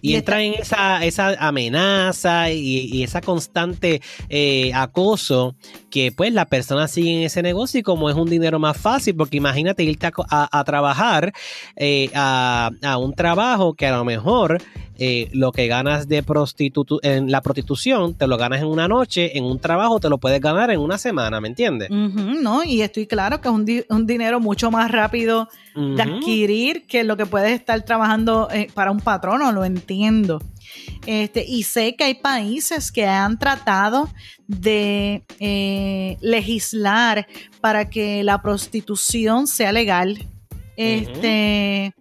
y 0.01 0.11
y 0.11 0.15
entra 0.15 0.41
en 0.41 0.53
esa, 0.55 1.03
esa 1.05 1.35
amenaza 1.39 2.49
y, 2.51 2.89
y 2.91 3.03
esa 3.03 3.21
constante 3.21 4.01
eh, 4.29 4.71
acoso 4.73 5.55
que 5.89 6.11
pues 6.11 6.33
la 6.33 6.45
persona 6.45 6.87
sigue 6.87 7.17
en 7.17 7.23
ese 7.23 7.41
negocio 7.41 7.79
y 7.79 7.83
como 7.83 8.09
es 8.09 8.15
un 8.15 8.29
dinero 8.29 8.57
más 8.59 8.77
fácil, 8.77 9.15
porque 9.15 9.37
imagínate 9.37 9.83
irte 9.83 10.07
a- 10.07 10.59
a 10.59 10.63
trabajar 10.63 11.33
eh, 11.75 12.09
a, 12.15 12.71
a 12.83 12.97
un 12.97 13.13
trabajo 13.13 13.73
que 13.73 13.87
a 13.87 13.97
lo 13.97 14.05
mejor 14.05 14.61
eh, 14.99 15.29
lo 15.33 15.51
que 15.51 15.67
ganas 15.67 16.07
de 16.07 16.23
prostitu 16.23 16.85
en 17.03 17.31
la 17.31 17.41
prostitución 17.41 18.13
te 18.15 18.27
lo 18.27 18.37
ganas 18.37 18.61
en 18.61 18.67
una 18.67 18.87
noche, 18.87 19.37
en 19.37 19.43
un 19.45 19.59
trabajo 19.59 19.99
te 19.99 20.09
lo 20.09 20.17
puedes 20.17 20.41
ganar 20.41 20.71
en 20.71 20.79
una 20.79 20.97
semana, 20.97 21.39
¿me 21.41 21.47
entiendes? 21.47 21.89
No, 22.41 22.63
y 22.63 22.81
estoy 22.81 23.05
claro 23.07 23.39
que 23.41 23.47
es 23.47 23.53
un, 23.53 23.65
di- 23.65 23.83
un 23.89 24.05
dinero 24.07 24.39
mucho 24.39 24.71
más 24.71 24.91
rápido 24.91 25.47
de 25.75 26.01
adquirir 26.01 26.87
que 26.87 27.03
lo 27.03 27.17
que 27.17 27.25
puedes 27.27 27.51
estar 27.51 27.79
trabajando 27.83 28.49
eh, 28.51 28.67
para 28.73 28.91
un 28.91 28.99
patrono, 28.99 29.51
lo 29.51 29.63
entiendo. 29.63 30.41
Este, 31.05 31.45
y 31.47 31.63
sé 31.63 31.95
que 31.95 32.03
hay 32.05 32.15
países 32.15 32.91
que 32.91 33.05
han 33.05 33.37
tratado 33.39 34.09
de 34.47 35.23
eh, 35.39 36.17
legislar 36.21 37.27
para 37.61 37.89
que 37.89 38.23
la 38.23 38.41
prostitución 38.41 39.47
sea 39.47 39.71
legal. 39.71 40.17
Este, 40.75 41.93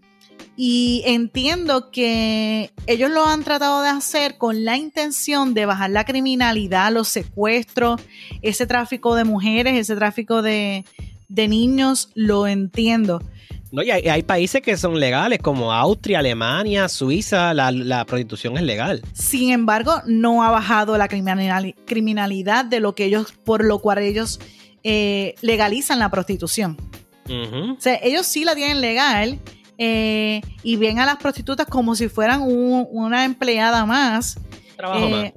y 0.57 1.03
entiendo 1.05 1.91
que 1.91 2.71
ellos 2.87 3.11
lo 3.11 3.27
han 3.27 3.45
tratado 3.45 3.83
de 3.83 3.91
hacer 3.91 4.39
con 4.39 4.65
la 4.65 4.77
intención 4.77 5.53
de 5.55 5.67
bajar 5.67 5.91
la 5.91 6.05
criminalidad, 6.05 6.91
los 6.93 7.09
secuestros, 7.09 8.01
ese 8.43 8.67
tráfico 8.67 9.15
de 9.15 9.25
mujeres, 9.25 9.77
ese 9.77 9.97
tráfico 9.97 10.41
de, 10.43 10.85
de 11.29 11.49
niños, 11.49 12.11
lo 12.15 12.47
entiendo. 12.47 13.23
No, 13.73 13.83
y 13.83 13.91
hay, 13.91 14.09
hay 14.09 14.23
países 14.23 14.63
que 14.63 14.77
son 14.77 14.99
legales, 15.01 15.41
como 15.41 15.73
Austria, 15.73 16.21
Alemania, 16.21 16.89
Suiza, 16.89 17.53
la, 17.53 17.73
la 17.73 18.07
prostitución 18.07 18.57
es 18.57 18.63
legal. 18.63 19.03
Sin 19.13 19.51
embargo, 19.51 20.01
no 20.07 20.45
ha 20.45 20.51
bajado 20.51 20.97
la 20.97 21.09
criminali- 21.09 21.75
criminalidad 21.85 22.65
de 22.65 22.81
lo 22.81 22.95
que 22.95 23.07
ellos, 23.07 23.33
por 23.45 23.65
lo 23.65 23.81
cual 23.81 23.99
ellos 23.99 24.39
eh, 24.85 25.35
legalizan 25.43 25.99
la 25.99 26.11
prostitución. 26.11 26.79
O 27.29 27.81
sea, 27.81 27.99
ellos 28.05 28.25
sí 28.25 28.45
la 28.45 28.55
tienen 28.55 28.81
legal 28.81 29.41
eh, 29.79 30.41
y 30.63 30.77
ven 30.77 30.99
a 31.01 31.07
las 31.07 31.17
prostitutas 31.17 31.67
como 31.67 31.95
si 31.95 32.09
fueran 32.09 32.43
un- 32.43 32.87
una 32.91 33.25
empleada 33.25 33.85
más. 33.87 34.39
Trabajo 34.77 35.07
Eh, 35.07 35.35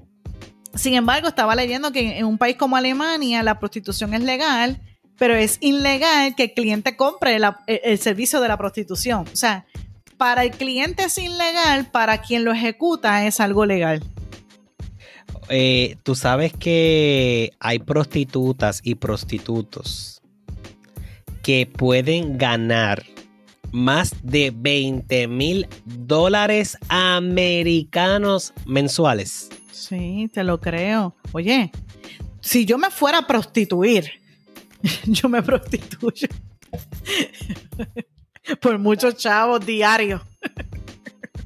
sin 0.75 0.93
embargo, 0.93 1.27
estaba 1.27 1.55
leyendo 1.55 1.91
que 1.91 2.19
en 2.19 2.25
un 2.25 2.38
país 2.38 2.55
como 2.55 2.77
Alemania 2.77 3.41
la 3.43 3.60
prostitución 3.60 4.13
es 4.13 4.22
legal, 4.24 4.79
pero 5.17 5.36
es 5.36 5.58
ilegal 5.62 6.36
que 6.36 6.43
el 6.43 6.53
cliente 6.53 6.96
compre 6.96 7.39
la- 7.39 7.60
el, 7.67 7.79
el 7.84 7.98
servicio 8.00 8.39
de 8.39 8.48
la 8.48 8.58
prostitución. 8.58 9.25
O 9.31 9.36
sea, 9.36 9.65
para 10.17 10.43
el 10.43 10.51
cliente 10.51 11.03
es 11.03 11.17
ilegal, 11.17 11.88
para 11.91 12.22
quien 12.22 12.43
lo 12.46 12.51
ejecuta 12.53 13.25
es 13.25 13.39
algo 13.39 13.65
legal. 13.65 14.03
Eh, 15.50 15.98
Tú 16.03 16.15
sabes 16.15 16.53
que 16.53 17.51
hay 17.60 17.79
prostitutas 17.79 18.81
y 18.84 18.96
prostitutos 18.96 20.22
que 21.41 21.65
pueden 21.65 22.38
ganar 22.38 23.03
más 23.72 24.16
de 24.24 24.52
20 24.56 25.28
mil 25.28 25.68
dólares 25.86 26.78
americanos 26.90 28.54
mensuales. 28.66 29.50
Sí, 29.72 30.30
te 30.34 30.44
lo 30.44 30.60
creo. 30.60 31.16
Oye, 31.32 31.72
si 32.42 32.66
yo 32.66 32.78
me 32.78 32.90
fuera 32.90 33.20
a 33.20 33.28
prostituir, 33.28 34.12
yo 35.06 35.30
me 35.30 35.42
prostituyo 35.42 36.28
por 38.62 38.78
muchos 38.80 39.16
chavos 39.18 39.66
diarios. 39.66 40.22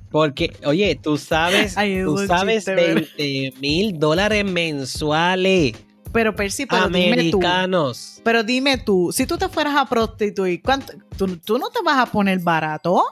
Porque, 0.09 0.55
oye, 0.63 0.95
tú 1.01 1.17
sabes, 1.17 1.75
tú 2.05 2.19
sabes 2.27 2.65
20 2.65 3.53
mil 3.59 3.97
dólares 3.97 4.45
mensuales. 4.45 5.73
Pero 6.13 6.35
Percy, 6.35 6.65
pero 6.65 6.83
americanos. 6.83 8.13
Dime 8.13 8.17
tú, 8.17 8.21
pero 8.23 8.43
dime 8.43 8.77
tú, 8.77 9.11
si 9.11 9.25
tú 9.25 9.37
te 9.37 9.49
fueras 9.49 9.75
a 9.75 9.85
prostituir, 9.85 10.61
¿cuánto, 10.61 10.93
tú, 11.17 11.37
tú 11.37 11.57
no 11.57 11.69
te 11.69 11.81
vas 11.83 11.97
a 11.97 12.05
poner 12.05 12.39
barato? 12.39 13.03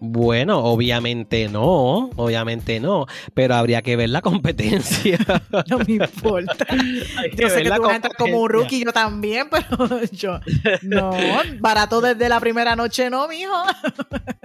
Bueno, 0.00 0.60
obviamente 0.60 1.48
no, 1.48 2.10
obviamente 2.16 2.78
no, 2.78 3.06
pero 3.34 3.56
habría 3.56 3.82
que 3.82 3.96
ver 3.96 4.10
la 4.10 4.22
competencia. 4.22 5.18
No 5.68 5.78
me 5.78 5.94
importa. 5.94 6.66
yo 7.36 7.48
sé 7.48 7.62
que 7.62 7.70
tú 7.70 7.82
vas 7.82 7.92
a 7.92 7.96
entrar 7.96 8.16
como 8.16 8.42
un 8.42 8.48
rookie, 8.48 8.84
yo 8.84 8.92
también, 8.92 9.48
pero 9.50 10.00
yo 10.12 10.40
no, 10.82 11.12
barato 11.58 12.00
desde 12.00 12.28
la 12.28 12.38
primera 12.38 12.76
noche 12.76 13.10
no, 13.10 13.28
mijo. 13.28 13.54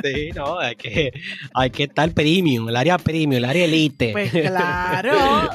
Sí, 0.04 0.32
no, 0.36 0.60
hay 0.60 0.76
que, 0.76 1.12
hay 1.54 1.70
que 1.70 1.84
estar 1.84 2.12
premium, 2.12 2.70
el 2.70 2.76
área 2.76 2.98
premium, 2.98 3.34
el 3.34 3.46
área 3.46 3.66
elite. 3.66 4.12
Pues 4.12 4.32
claro. 4.32 5.50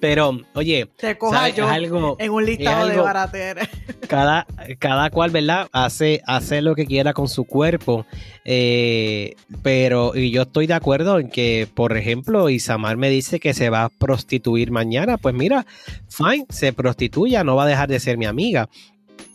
Pero, 0.00 0.40
oye, 0.54 0.88
te 0.96 1.16
coja 1.16 1.48
yo 1.50 1.68
algo, 1.68 2.16
en 2.18 2.30
un 2.30 2.44
listado 2.44 2.88
de 2.88 2.96
barateras. 2.96 3.68
Cada, 4.08 4.46
cada 4.78 5.10
cual, 5.10 5.30
¿verdad? 5.30 5.68
Hace, 5.72 6.22
hace 6.26 6.60
lo 6.60 6.74
que 6.74 6.86
quiera 6.86 7.12
con 7.12 7.28
su 7.28 7.44
cuerpo 7.44 7.61
cuerpo. 7.62 8.06
Eh, 8.44 9.36
pero 9.62 10.16
y 10.16 10.32
yo 10.32 10.42
estoy 10.42 10.66
de 10.66 10.74
acuerdo 10.74 11.20
en 11.20 11.30
que, 11.30 11.68
por 11.72 11.96
ejemplo, 11.96 12.50
Isamar 12.50 12.96
me 12.96 13.08
dice 13.08 13.38
que 13.38 13.54
se 13.54 13.70
va 13.70 13.84
a 13.84 13.88
prostituir 13.88 14.72
mañana. 14.72 15.16
Pues 15.16 15.32
mira, 15.32 15.64
fine, 16.08 16.46
se 16.48 16.72
prostituya, 16.72 17.44
no 17.44 17.54
va 17.54 17.62
a 17.62 17.68
dejar 17.68 17.88
de 17.88 18.00
ser 18.00 18.18
mi 18.18 18.26
amiga. 18.26 18.68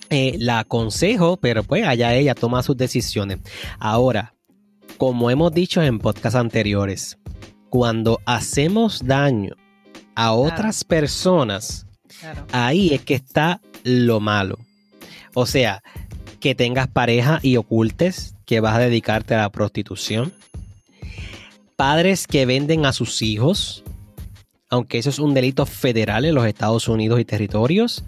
Eh, 0.09 0.35
la 0.39 0.59
aconsejo, 0.59 1.37
pero 1.37 1.63
pues 1.63 1.87
allá 1.87 2.13
ella 2.15 2.35
toma 2.35 2.63
sus 2.63 2.75
decisiones. 2.75 3.39
Ahora, 3.79 4.33
como 4.97 5.31
hemos 5.31 5.53
dicho 5.53 5.81
en 5.81 5.99
podcasts 5.99 6.35
anteriores, 6.35 7.17
cuando 7.69 8.19
hacemos 8.25 9.05
daño 9.05 9.55
a 10.15 10.33
otras 10.33 10.83
personas, 10.83 11.87
ahí 12.51 12.93
es 12.93 13.01
que 13.03 13.15
está 13.15 13.61
lo 13.85 14.19
malo. 14.19 14.57
O 15.33 15.45
sea, 15.45 15.81
que 16.47 16.55
tengas 16.55 16.87
pareja 16.87 17.39
y 17.43 17.57
ocultes 17.57 18.33
que 18.45 18.61
vas 18.61 18.77
a 18.77 18.79
dedicarte 18.79 19.35
a 19.35 19.39
la 19.39 19.49
prostitución. 19.49 20.31
Padres 21.75 22.25
que 22.25 22.45
venden 22.45 22.85
a 22.85 22.93
sus 22.93 23.21
hijos, 23.21 23.83
aunque 24.69 24.97
eso 24.97 25.09
es 25.09 25.19
un 25.19 25.33
delito 25.33 25.65
federal 25.65 26.23
en 26.23 26.35
los 26.35 26.47
Estados 26.47 26.87
Unidos 26.87 27.19
y 27.19 27.25
territorios, 27.25 28.05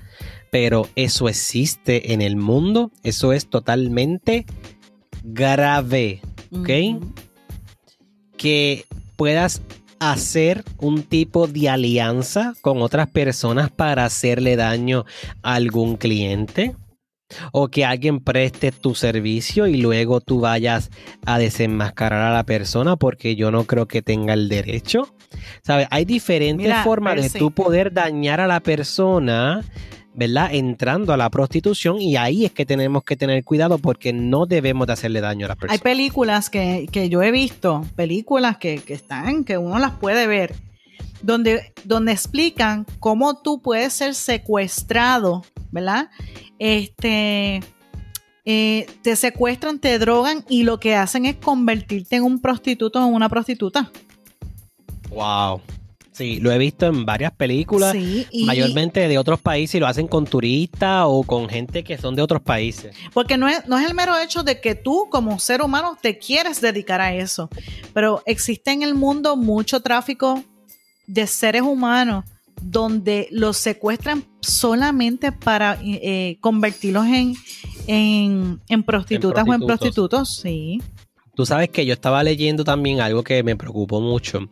pero 0.54 0.88
eso 0.96 1.28
existe 1.28 2.14
en 2.14 2.22
el 2.22 2.38
mundo, 2.38 2.94
eso 3.04 3.34
es 3.34 3.50
totalmente 3.50 4.46
grave, 5.22 6.22
¿ok? 6.54 7.04
Que 8.38 8.86
puedas 9.18 9.62
hacer 10.00 10.64
un 10.78 11.04
tipo 11.04 11.46
de 11.46 11.68
alianza 11.68 12.54
con 12.62 12.82
otras 12.82 13.10
personas 13.10 13.70
para 13.70 14.06
hacerle 14.06 14.56
daño 14.56 15.04
a 15.44 15.56
algún 15.56 15.98
cliente 15.98 16.74
o 17.52 17.68
que 17.68 17.86
alguien 17.86 18.20
preste 18.20 18.72
tu 18.72 18.96
servicio 18.96 19.68
y 19.68 19.78
luego 19.78 20.22
tú 20.22 20.40
vayas 20.40 20.90
a 21.26 21.38
desenmascarar 21.38 22.22
a 22.22 22.34
la 22.34 22.44
persona 22.44 22.96
porque 22.96 23.36
yo 23.36 23.52
no 23.52 23.66
creo 23.66 23.88
que 23.88 24.02
tenga 24.02 24.34
el 24.34 24.50
derecho. 24.50 25.14
¿Sabes? 25.62 25.88
Hay 25.92 26.06
diferentes 26.06 26.74
formas 26.84 27.22
de 27.22 27.40
tú 27.40 27.52
poder 27.52 27.94
dañar 27.94 28.40
a 28.40 28.48
la 28.48 28.60
persona. 28.60 29.64
¿verdad? 30.12 30.54
Entrando 30.54 31.14
a 31.14 31.18
la 31.18 31.30
prostitución 31.30 32.02
y 32.02 32.18
ahí 32.18 32.44
es 32.44 32.52
que 32.52 32.66
tenemos 32.66 33.04
que 33.04 33.16
tener 33.16 33.42
cuidado 33.46 33.78
porque 33.78 34.12
no 34.12 34.48
debemos 34.48 34.86
de 34.88 34.94
hacerle 34.94 35.22
daño 35.22 35.46
a 35.46 35.50
la 35.50 35.56
persona. 35.56 35.72
Hay 35.72 35.80
películas 35.80 36.50
que, 36.50 36.90
yo 37.10 37.24
he 37.24 37.32
visto, 37.32 37.86
películas 37.96 38.58
que, 38.58 38.80
que, 38.80 38.96
están, 38.96 39.46
que 39.46 39.58
uno 39.58 39.80
las 39.80 39.94
puede 39.94 40.28
ver, 40.28 40.56
donde, 41.22 41.74
donde 41.86 42.12
explican 42.12 42.86
cómo 43.00 43.42
tú 43.42 43.62
puedes 43.62 43.94
ser 43.94 44.14
secuestrado, 44.14 45.44
¿verdad? 45.72 46.10
Este, 46.58 47.62
eh, 48.46 48.88
te 49.04 49.16
secuestran, 49.16 49.80
te 49.80 50.00
drogan 50.00 50.44
y 50.50 50.64
lo 50.64 50.80
que 50.80 50.96
hacen 50.96 51.26
es 51.26 51.36
convertirte 51.36 52.16
en 52.16 52.24
un 52.24 52.42
prostituto 52.42 53.00
o 53.00 53.08
en 53.08 53.14
una 53.14 53.30
prostituta. 53.30 53.92
Wow. 55.10 55.62
Sí, 56.20 56.42
lo 56.42 56.52
he 56.52 56.58
visto 56.58 56.86
en 56.86 57.06
varias 57.06 57.32
películas, 57.32 57.96
mayormente 58.46 59.08
de 59.08 59.18
otros 59.18 59.40
países, 59.40 59.76
y 59.76 59.80
lo 59.80 59.88
hacen 59.88 60.06
con 60.06 60.26
turistas 60.26 61.06
o 61.08 61.24
con 61.24 61.48
gente 61.48 61.82
que 61.86 61.98
son 61.98 62.14
de 62.14 62.22
otros 62.22 62.42
países. 62.42 62.94
Porque 63.14 63.38
no 63.38 63.48
es, 63.48 63.66
no 63.68 63.80
es 63.80 63.88
el 63.88 63.96
mero 63.96 64.18
hecho 64.20 64.44
de 64.44 64.60
que 64.60 64.76
tú 64.76 65.08
como 65.10 65.40
ser 65.40 65.62
humano 65.62 65.98
te 66.02 66.18
quieres 66.18 66.60
dedicar 66.60 67.00
a 67.00 67.14
eso, 67.14 67.50
pero 67.94 68.22
existe 68.26 68.72
en 68.72 68.84
el 68.84 68.96
mundo 68.96 69.38
mucho 69.38 69.80
tráfico 69.80 70.44
de 71.08 71.26
seres 71.26 71.62
humanos 71.62 72.26
donde 72.62 73.28
los 73.32 73.58
secuestran 73.58 74.26
solamente 74.42 75.32
para 75.32 75.80
eh, 75.84 76.38
convertirlos 76.42 77.06
en, 77.08 77.36
en, 78.68 78.84
prostitutas 78.84 79.48
o 79.48 79.54
en 79.54 79.62
prostitutos, 79.62 80.38
sí. 80.38 80.82
Tú 81.36 81.46
sabes 81.46 81.70
que 81.70 81.86
yo 81.86 81.94
estaba 81.94 82.24
leyendo 82.24 82.64
también 82.64 83.00
algo 83.00 83.24
que 83.24 83.44
me 83.44 83.56
preocupó 83.56 84.02
mucho, 84.02 84.50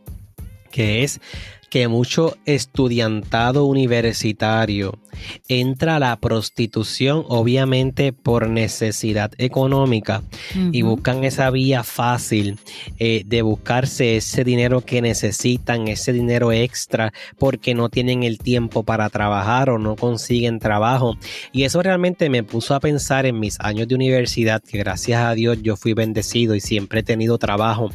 que 0.72 1.04
es 1.04 1.20
que 1.70 1.88
mucho 1.88 2.38
estudiantado 2.46 3.66
universitario 3.66 5.00
entra 5.48 5.96
a 5.96 6.00
la 6.00 6.16
prostitución 6.18 7.26
obviamente 7.28 8.14
por 8.14 8.50
necesidad 8.50 9.32
económica 9.38 10.24
y 10.72 10.82
buscan 10.82 11.24
esa 11.24 11.50
vía 11.50 11.84
fácil 11.84 12.58
eh, 13.00 13.24
de 13.26 13.42
buscarse 13.42 14.18
ese 14.18 14.44
dinero 14.44 14.82
que 14.82 15.02
necesitan, 15.02 15.88
ese 15.88 16.14
dinero 16.14 16.52
extra 16.52 17.14
porque 17.38 17.74
no 17.74 17.90
tienen 17.90 18.24
el 18.24 18.38
tiempo 18.38 18.84
para 18.84 19.10
trabajar 19.10 19.70
o 19.70 19.78
no 19.78 19.96
consiguen 19.96 20.60
trabajo. 20.60 21.18
Y 21.52 21.64
eso 21.64 21.82
realmente 21.82 22.30
me 22.30 22.44
puso 22.44 22.76
a 22.76 22.80
pensar 22.80 23.26
en 23.26 23.40
mis 23.40 23.60
años 23.60 23.88
de 23.88 23.96
universidad, 23.96 24.62
que 24.62 24.78
gracias 24.78 25.22
a 25.22 25.34
Dios 25.34 25.62
yo 25.62 25.76
fui 25.76 25.94
bendecido 25.94 26.56
y 26.56 26.62
siempre 26.62 27.02
he 27.02 27.04
tenido 27.04 27.38
trabajo, 27.38 27.90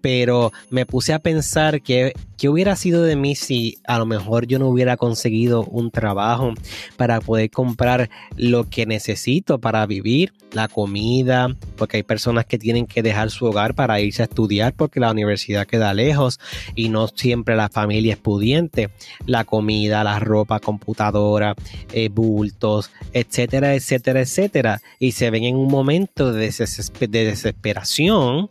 pero 0.00 0.52
me 0.70 0.86
puse 0.86 1.12
a 1.12 1.18
pensar 1.18 1.82
que, 1.82 2.12
que 2.36 2.48
hubiera 2.48 2.76
sido 2.76 3.02
de 3.02 3.13
mí 3.16 3.34
si 3.34 3.78
a 3.86 3.98
lo 3.98 4.06
mejor 4.06 4.46
yo 4.46 4.58
no 4.58 4.68
hubiera 4.68 4.96
conseguido 4.96 5.64
un 5.64 5.90
trabajo 5.90 6.52
para 6.96 7.20
poder 7.20 7.50
comprar 7.50 8.10
lo 8.36 8.68
que 8.68 8.86
necesito 8.86 9.58
para 9.58 9.86
vivir, 9.86 10.32
la 10.52 10.68
comida, 10.68 11.54
porque 11.76 11.98
hay 11.98 12.02
personas 12.02 12.46
que 12.46 12.58
tienen 12.58 12.86
que 12.86 13.02
dejar 13.02 13.30
su 13.30 13.46
hogar 13.46 13.74
para 13.74 14.00
irse 14.00 14.22
a 14.22 14.26
estudiar 14.26 14.72
porque 14.74 15.00
la 15.00 15.10
universidad 15.10 15.66
queda 15.66 15.94
lejos 15.94 16.38
y 16.74 16.88
no 16.88 17.08
siempre 17.08 17.56
la 17.56 17.68
familia 17.68 18.14
es 18.14 18.18
pudiente, 18.18 18.90
la 19.26 19.44
comida, 19.44 20.04
la 20.04 20.18
ropa, 20.20 20.60
computadora, 20.60 21.54
eh, 21.92 22.08
bultos, 22.08 22.90
etcétera, 23.12 23.74
etcétera, 23.74 24.20
etcétera. 24.20 24.82
Y 24.98 25.12
se 25.12 25.30
ven 25.30 25.44
en 25.44 25.56
un 25.56 25.70
momento 25.70 26.32
de, 26.32 26.50
de 26.50 27.24
desesperación 27.24 28.50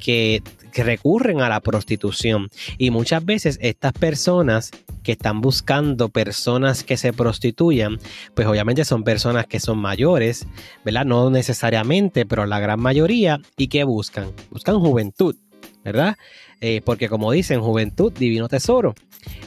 que 0.00 0.42
que 0.72 0.82
recurren 0.82 1.40
a 1.40 1.48
la 1.48 1.60
prostitución. 1.60 2.48
Y 2.78 2.90
muchas 2.90 3.24
veces 3.24 3.58
estas 3.60 3.92
personas 3.92 4.70
que 5.02 5.12
están 5.12 5.40
buscando 5.40 6.08
personas 6.08 6.82
que 6.84 6.96
se 6.96 7.12
prostituyan, 7.12 7.98
pues 8.34 8.46
obviamente 8.46 8.84
son 8.84 9.04
personas 9.04 9.46
que 9.46 9.60
son 9.60 9.78
mayores, 9.78 10.46
¿verdad? 10.84 11.04
No 11.04 11.30
necesariamente, 11.30 12.26
pero 12.26 12.46
la 12.46 12.60
gran 12.60 12.80
mayoría. 12.80 13.40
¿Y 13.56 13.68
que 13.68 13.84
buscan? 13.84 14.32
Buscan 14.50 14.80
juventud, 14.80 15.36
¿verdad? 15.84 16.16
Eh, 16.60 16.80
porque 16.84 17.08
como 17.08 17.32
dicen, 17.32 17.60
juventud, 17.60 18.12
divino 18.12 18.48
tesoro. 18.48 18.94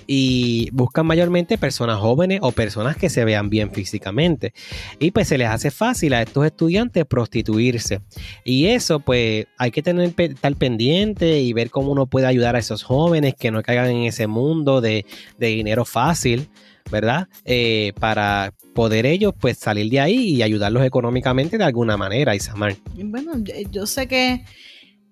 Y 0.08 0.70
buscan 0.72 1.06
mayormente 1.06 1.58
personas 1.58 1.98
jóvenes 1.98 2.40
o 2.42 2.52
personas 2.52 2.98
que 2.98 3.10
se 3.10 3.26
vean 3.26 3.50
bien 3.50 3.72
físicamente. 3.72 4.54
Y 5.00 5.12
pues 5.12 5.30
se 5.30 5.38
les 5.38 5.48
hace 5.48 5.72
fácil 5.72 6.14
a 6.14 6.22
estos 6.22 6.46
estudiantes 6.46 7.06
prostituirse. 7.06 8.02
Y 8.44 8.68
eso 8.68 9.00
pues 9.00 9.48
hay 9.58 9.72
que 9.72 9.82
tener, 9.82 10.14
estar 10.18 10.56
pendiente 10.56 11.40
y 11.40 11.54
ver 11.54 11.70
cómo 11.70 11.92
uno 11.92 12.06
puede 12.06 12.28
ayudar 12.28 12.56
a 12.56 12.60
esos 12.60 12.84
jóvenes 12.84 13.36
que 13.36 13.52
no 13.52 13.64
caigan 13.64 13.92
en 13.92 14.04
ese 14.04 14.28
mundo 14.28 14.82
de, 14.82 15.06
dinero 15.40 15.86
fácil. 15.86 16.50
¿verdad? 16.92 17.28
Eh, 17.46 17.94
para 18.00 18.54
poder 18.76 19.08
ellos 19.08 19.34
pues 19.40 19.58
salir 19.58 19.90
de 19.90 20.00
ahí 20.00 20.36
y 20.36 20.44
ayudarlos 20.44 20.84
económicamente 20.86 21.58
de 21.58 21.64
alguna 21.64 21.98
manera, 21.98 22.36
Isamar. 22.36 22.76
Bueno, 22.94 23.32
yo 23.72 23.88
sé 23.88 24.08
que 24.08 24.44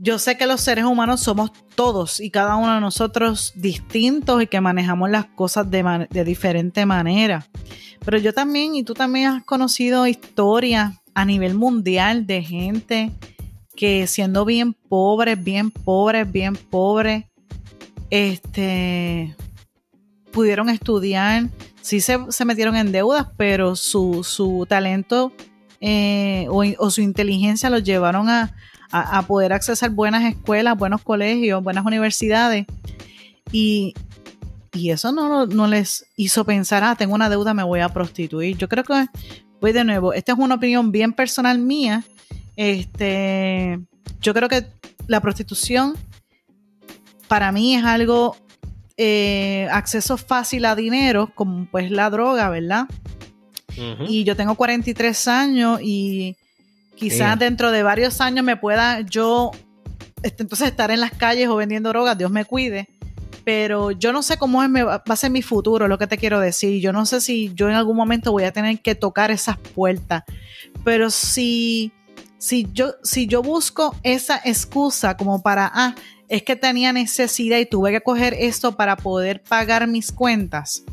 yo 0.03 0.19
sé 0.19 0.35
que 0.35 0.45
los 0.45 0.59
seres 0.59 0.83
humanos 0.83 1.21
somos 1.21 1.51
todos 1.75 2.19
y 2.19 2.29
cada 2.29 2.57
uno 2.57 2.73
de 2.73 2.81
nosotros 2.81 3.53
distintos 3.55 4.43
y 4.43 4.47
que 4.47 4.59
manejamos 4.59 5.09
las 5.09 5.27
cosas 5.27 5.71
de, 5.71 6.23
diferente 6.25 6.85
manera. 6.85 7.47
Pero 8.03 8.17
yo 8.17 8.33
también, 8.33 8.75
y 8.75 8.83
tú 8.83 8.93
también 8.95 9.27
has 9.27 9.45
conocido 9.45 10.05
historias 10.05 10.99
a 11.13 11.23
nivel 11.23 11.55
mundial 11.55 12.27
de 12.27 12.43
gente 12.43 13.11
que 13.77 14.05
siendo 14.07 14.43
bien 14.43 14.73
pobres, 14.73 15.41
bien 15.41 15.71
pobres, 15.71 16.29
bien 16.29 16.57
pobres, 16.57 17.23
este, 18.09 19.33
pudieron 20.31 20.67
estudiar, 20.67 21.49
sí 21.81 22.01
se, 22.01 22.19
metieron 22.43 22.75
en 22.75 22.91
deudas, 22.91 23.27
pero 23.37 23.77
su, 23.77 24.65
talento 24.67 25.31
eh, 25.79 26.45
o, 26.49 26.89
su 26.89 26.99
inteligencia 26.99 27.69
los 27.69 27.83
llevaron 27.83 28.27
a, 28.27 28.53
poder 29.27 29.53
accesar 29.53 29.89
buenas 29.89 30.23
escuelas, 30.23 30.77
buenos 30.77 31.01
colegios, 31.01 31.63
buenas 31.63 31.85
universidades. 31.85 32.65
Y, 33.51 33.93
eso 34.73 35.11
no, 35.11 35.45
no, 35.45 35.67
les 35.67 36.07
hizo 36.15 36.45
pensar, 36.45 36.83
ah, 36.83 36.95
tengo 36.95 37.13
una 37.13 37.29
deuda, 37.29 37.53
me 37.53 37.63
voy 37.63 37.79
a 37.81 37.89
prostituir. 37.89 38.57
Yo 38.57 38.67
creo 38.67 38.83
que, 38.83 39.05
voy 39.61 39.71
de 39.71 39.83
nuevo, 39.83 40.13
esta 40.13 40.31
es 40.33 40.39
una 40.39 40.55
opinión 40.55 40.91
bien 40.91 41.13
personal 41.13 41.59
mía. 41.59 42.03
Este, 42.55 43.79
yo 44.19 44.33
creo 44.33 44.49
que 44.49 44.65
la 45.07 45.21
prostitución 45.21 45.95
para 47.27 47.51
mí 47.51 47.75
es 47.75 47.83
algo 47.83 48.35
eh, 48.97 49.67
acceso 49.71 50.17
fácil 50.17 50.65
a 50.65 50.75
dinero, 50.75 51.31
como 51.33 51.65
pues 51.65 51.91
la 51.91 52.09
droga, 52.09 52.49
¿verdad? 52.49 52.87
Y 54.07 54.23
yo 54.23 54.35
tengo 54.35 54.53
43 54.53 55.27
años 55.27 55.79
y 55.81 56.37
quizás 56.95 57.37
dentro 57.37 57.71
de 57.71 57.83
varios 57.83 58.21
años 58.21 58.45
me 58.45 58.57
pueda 58.57 59.01
yo 59.01 59.51
este, 60.23 60.43
entonces 60.43 60.69
estar 60.69 60.89
en 60.89 61.01
las 61.01 61.11
calles 61.11 61.49
o 61.49 61.55
vendiendo 61.57 61.89
drogas, 61.89 62.17
Dios 62.17 62.31
me 62.31 62.45
cuide. 62.45 62.87
Pero 63.43 63.91
yo 63.91 64.13
no 64.13 64.23
sé 64.23 64.37
cómo 64.37 64.63
es, 64.63 64.69
va 64.69 65.03
a 65.05 65.15
ser 65.17 65.29
mi 65.29 65.41
futuro, 65.41 65.89
lo 65.89 65.97
que 65.97 66.07
te 66.07 66.17
quiero 66.17 66.39
decir. 66.39 66.81
Yo 66.81 66.93
no 66.93 67.05
sé 67.05 67.19
si 67.19 67.51
yo 67.53 67.67
en 67.69 67.75
algún 67.75 67.97
momento 67.97 68.31
voy 68.31 68.45
a 68.45 68.53
tener 68.53 68.79
que 68.79 68.95
tocar 68.95 69.31
esas 69.31 69.57
puertas. 69.57 70.23
Pero 70.85 71.09
si, 71.09 71.91
si, 72.37 72.69
yo, 72.71 72.95
si 73.03 73.27
yo 73.27 73.41
busco 73.41 73.97
esa 74.01 74.39
excusa 74.45 75.17
como 75.17 75.43
para, 75.43 75.69
ah, 75.73 75.93
es 76.29 76.43
que 76.43 76.55
tenía 76.55 76.93
necesidad 76.93 77.57
y 77.57 77.65
tuve 77.65 77.91
que 77.91 77.99
coger 77.99 78.33
esto 78.33 78.77
para 78.77 78.95
poder 78.95 79.43
pagar 79.43 79.87
mis 79.87 80.13
cuentas. 80.13 80.85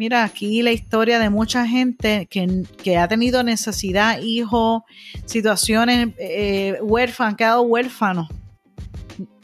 Mira, 0.00 0.24
aquí 0.24 0.62
la 0.62 0.72
historia 0.72 1.18
de 1.18 1.28
mucha 1.28 1.66
gente 1.66 2.26
que, 2.30 2.96
ha 2.96 3.06
tenido 3.06 3.42
necesidad, 3.42 4.18
hijos, 4.22 4.80
situaciones, 5.26 6.14
eh, 6.18 6.78
huérfanos, 6.80 7.32
han 7.32 7.36
quedado 7.36 7.60
huérfanos. 7.60 8.28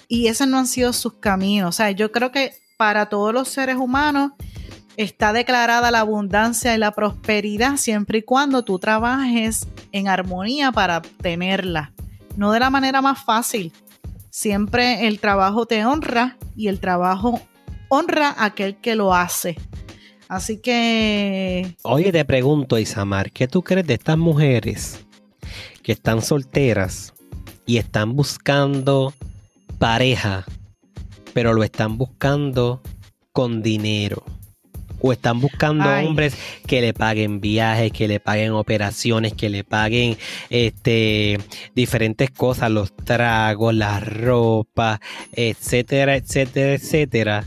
Y 0.09 0.29
esos 0.29 0.49
no 0.49 0.57
han 0.57 0.67
sido 0.67 0.95
sus 0.95 1.13
caminos. 1.19 1.69
O 1.69 1.73
sea, 1.73 1.91
yo 1.91 2.11
creo 2.11 2.33
que 2.33 2.55
para 2.79 3.11
todos 3.11 3.35
los 3.35 3.49
seres 3.49 3.77
humanos 3.77 4.33
está 4.97 5.35
declarada 5.35 5.91
la 5.91 6.01
abundancia 6.01 6.75
y 6.75 6.79
la 6.79 6.93
prosperidad 6.93 7.77
siempre 7.77 8.21
y 8.21 8.23
cuando 8.23 8.65
tú 8.65 8.79
trabajes 8.79 9.69
en 9.93 10.09
armonía 10.09 10.73
para 10.73 10.97
obtenerla. 10.97 11.93
No 12.35 12.51
de 12.53 12.61
la 12.61 12.71
manera 12.71 13.03
más 13.03 13.23
fácil, 13.23 13.75
Siempre 14.31 15.07
el 15.07 15.19
trabajo 15.19 15.65
te 15.65 15.87
honra 15.87 16.37
y 16.55 16.69
el 16.69 16.79
trabajo 16.79 17.41
honra 17.89 18.29
a 18.29 18.45
aquel 18.45 18.77
que 18.77 18.95
lo 18.95 19.15
hace. 19.15 19.57
Así 20.29 20.59
que... 20.59 21.77
Oye, 21.83 22.13
te 22.13 22.25
pregunto, 22.25 22.79
Isamar, 22.79 23.31
¿qué 23.31 23.47
tú 23.47 23.63
crees 23.63 23.87
de 23.87 23.95
estas 23.95 24.19
mujeres 24.19 25.05
que 25.83 25.93
están 25.93 26.23
solteras 26.23 27.15
y 27.65 27.79
están 27.79 28.17
buscando 28.17 29.15
pareja, 29.79 30.45
pero 31.33 31.55
lo 31.55 31.63
están 31.63 31.99
buscando 31.99 32.81
con 33.33 33.63
dinero? 33.63 34.25
o 35.01 35.13
están 35.13 35.41
buscando 35.41 35.89
hombres 35.89 36.37
que 36.67 36.81
le 36.81 36.95
paguen 36.95 37.41
viajes, 37.41 37.93
que 37.93 38.09
le 38.09 38.21
paguen 38.21 38.53
operaciones, 38.53 39.35
que 39.35 39.51
le 39.51 39.65
paguen 39.65 40.17
este 40.51 41.39
diferentes 41.75 42.31
cosas, 42.31 42.71
los 42.71 42.95
tragos, 42.97 43.75
la 43.75 44.01
ropa, 44.01 45.01
etcétera, 45.33 46.17
etcétera, 46.17 46.75
etcétera. 46.75 47.45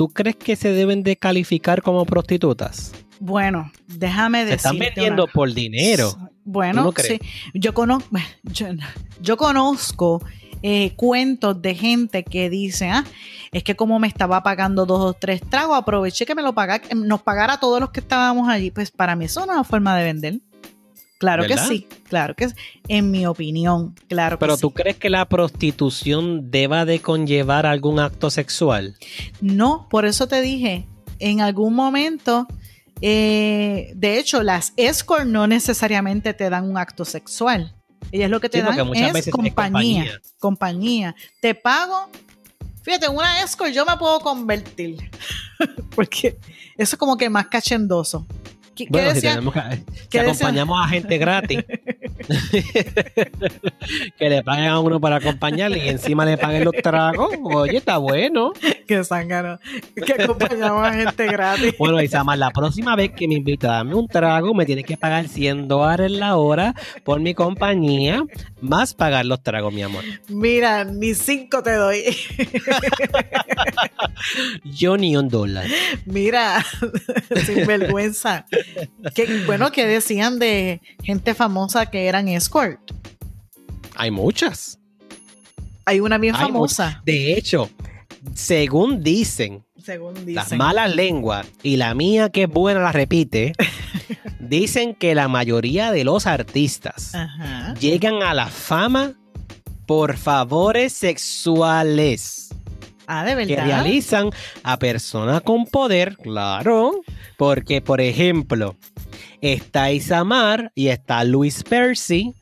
¿Tú 0.00 0.08
crees 0.08 0.36
que 0.36 0.56
se 0.56 0.72
deben 0.72 1.02
de 1.02 1.16
calificar 1.16 1.82
como 1.82 2.06
prostitutas? 2.06 2.92
Bueno, 3.18 3.70
déjame 3.86 4.46
decir. 4.46 4.52
Se 4.52 4.68
están 4.68 4.78
metiendo 4.78 5.26
por 5.26 5.52
dinero. 5.52 6.16
Bueno, 6.42 6.90
sí. 6.96 7.20
Yo 7.52 7.74
conozco, 7.74 8.08
yo 9.20 9.36
conozco 9.36 10.24
eh, 10.62 10.94
cuentos 10.96 11.60
de 11.60 11.74
gente 11.74 12.24
que 12.24 12.48
dice, 12.48 12.88
ah, 12.88 13.04
es 13.52 13.62
que 13.62 13.76
como 13.76 13.98
me 13.98 14.08
estaba 14.08 14.42
pagando 14.42 14.86
dos 14.86 15.00
o 15.00 15.12
tres 15.12 15.42
tragos, 15.42 15.76
aproveché 15.76 16.24
que 16.24 16.34
me 16.34 16.40
lo 16.40 16.54
pagara, 16.54 16.82
nos 16.94 17.20
pagara 17.20 17.52
a 17.52 17.60
todos 17.60 17.78
los 17.78 17.90
que 17.90 18.00
estábamos 18.00 18.48
allí. 18.48 18.70
Pues 18.70 18.90
para 18.90 19.14
mí 19.16 19.26
eso 19.26 19.40
es 19.40 19.48
una 19.48 19.64
forma 19.64 19.94
de 19.98 20.04
vender. 20.04 20.40
Claro 21.20 21.46
que 21.46 21.58
sí, 21.58 21.86
claro 22.08 22.34
que 22.34 22.44
es, 22.44 22.54
en 22.88 23.10
mi 23.10 23.26
opinión, 23.26 23.94
claro 24.08 24.38
Pero 24.38 24.56
sí. 24.56 24.62
¿tú 24.62 24.70
crees 24.70 24.96
que 24.96 25.10
la 25.10 25.28
prostitución 25.28 26.50
deba 26.50 26.86
de 26.86 27.00
conllevar 27.00 27.66
algún 27.66 28.00
acto 28.00 28.30
sexual? 28.30 28.96
No, 29.42 29.86
por 29.90 30.06
eso 30.06 30.28
te 30.28 30.40
dije, 30.40 30.86
en 31.18 31.42
algún 31.42 31.74
momento, 31.74 32.46
eh, 33.02 33.92
de 33.96 34.18
hecho, 34.18 34.42
las 34.42 34.72
escort 34.78 35.26
no 35.26 35.46
necesariamente 35.46 36.32
te 36.32 36.48
dan 36.48 36.64
un 36.64 36.78
acto 36.78 37.04
sexual. 37.04 37.76
Es 38.12 38.30
lo 38.30 38.40
que 38.40 38.48
te 38.48 38.62
dan 38.62 38.78
es 38.94 39.30
compañía, 39.30 40.22
compañía, 40.38 41.14
Te 41.42 41.54
pago. 41.54 42.08
Fíjate, 42.82 43.10
una 43.10 43.42
escort 43.42 43.72
yo 43.72 43.84
me 43.84 43.94
puedo 43.98 44.20
convertir. 44.20 45.10
Porque 45.94 46.38
eso 46.78 46.94
es 46.94 46.96
como 46.96 47.18
que 47.18 47.28
más 47.28 47.48
cachendoso. 47.48 48.26
¿Qué, 48.86 48.90
bueno, 48.90 49.14
si, 49.14 50.18
acompañamos 50.18 50.84
a 50.84 50.88
gente 50.88 51.18
gratis, 51.18 51.64
que 54.18 54.30
le 54.30 54.42
paguen 54.42 54.66
a 54.66 54.80
uno 54.80 55.00
para 55.00 55.16
acompañarle 55.16 55.84
y 55.84 55.88
encima 55.88 56.24
le 56.24 56.36
paguen 56.36 56.64
los 56.64 56.74
tragos, 56.74 57.30
oye, 57.42 57.78
está 57.78 57.98
bueno. 57.98 58.52
Que 58.86 59.04
zángano, 59.04 59.58
que 59.94 60.22
acompañamos 60.22 60.86
a 60.86 60.92
gente 60.92 61.26
gratis. 61.26 61.74
Bueno, 61.78 62.02
Isamar, 62.02 62.38
la 62.38 62.50
próxima 62.50 62.96
vez 62.96 63.12
que 63.12 63.28
me 63.28 63.34
invita 63.34 63.68
a 63.68 63.76
darme 63.76 63.94
un 63.94 64.08
trago, 64.08 64.54
me 64.54 64.66
tienes 64.66 64.84
que 64.84 64.96
pagar 64.96 65.28
100 65.28 65.68
dólares 65.68 66.10
la 66.10 66.36
hora 66.36 66.74
por 67.04 67.20
mi 67.20 67.34
compañía, 67.34 68.24
más 68.60 68.94
pagar 68.94 69.26
los 69.26 69.42
tragos, 69.42 69.72
mi 69.72 69.82
amor. 69.82 70.04
Mira, 70.28 70.84
ni 70.84 71.14
cinco 71.14 71.62
te 71.62 71.74
doy. 71.74 72.02
Yo 74.64 74.96
ni 74.96 75.16
un 75.16 75.28
dólar. 75.28 75.66
Mira, 76.04 76.64
sin 77.46 77.66
vergüenza. 77.66 78.46
Qué, 79.14 79.42
bueno, 79.46 79.70
que 79.72 79.86
decían 79.86 80.38
de 80.38 80.80
gente 81.02 81.34
famosa 81.34 81.86
que 81.86 82.08
eran 82.20 82.28
escort? 82.28 82.78
Hay 83.96 84.10
muchas. 84.10 84.78
Hay 85.84 86.00
una 86.00 86.18
bien 86.18 86.34
famosa. 86.34 87.02
De 87.04 87.32
hecho, 87.34 87.70
según 88.34 89.02
dicen, 89.02 89.64
las 90.26 90.52
malas 90.52 90.94
lenguas 90.94 91.46
y 91.62 91.76
la 91.76 91.94
mía 91.94 92.28
que 92.30 92.44
es 92.44 92.48
buena 92.48 92.80
la 92.80 92.92
repite, 92.92 93.52
dicen 94.40 94.94
que 94.94 95.14
la 95.14 95.28
mayoría 95.28 95.90
de 95.90 96.04
los 96.04 96.26
artistas 96.26 97.12
llegan 97.80 98.22
a 98.22 98.34
la 98.34 98.46
fama 98.46 99.14
por 99.86 100.16
favores 100.16 100.92
sexuales. 100.92 102.49
Ah, 103.12 103.24
de 103.24 103.34
verdad. 103.34 103.56
Que 103.56 103.60
realizan 103.60 104.30
a 104.62 104.78
personas 104.78 105.42
con 105.42 105.66
poder, 105.66 106.16
claro. 106.16 107.00
Porque, 107.36 107.80
por 107.80 108.00
ejemplo, 108.00 108.76
está 109.40 109.90
Isamar 109.90 110.70
y 110.76 110.88
está 110.88 111.24
Luis 111.24 111.64
Percy, 111.64 112.36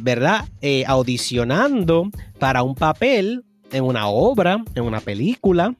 ¿verdad? 0.00 0.48
Eh, 0.62 0.82
audicionando 0.88 2.10
para 2.40 2.64
un 2.64 2.74
papel 2.74 3.44
en 3.70 3.84
una 3.84 4.08
obra, 4.08 4.64
en 4.74 4.82
una 4.82 4.98
película. 5.00 5.76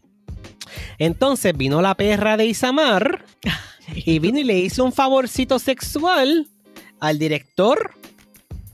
Entonces 0.98 1.56
vino 1.56 1.82
la 1.82 1.96
perra 1.96 2.36
de 2.36 2.46
Isamar 2.46 3.24
y 3.96 4.20
vino 4.20 4.38
y 4.38 4.44
le 4.44 4.60
hizo 4.60 4.84
un 4.84 4.92
favorcito 4.92 5.58
sexual 5.58 6.46
al 7.00 7.18
director 7.18 7.99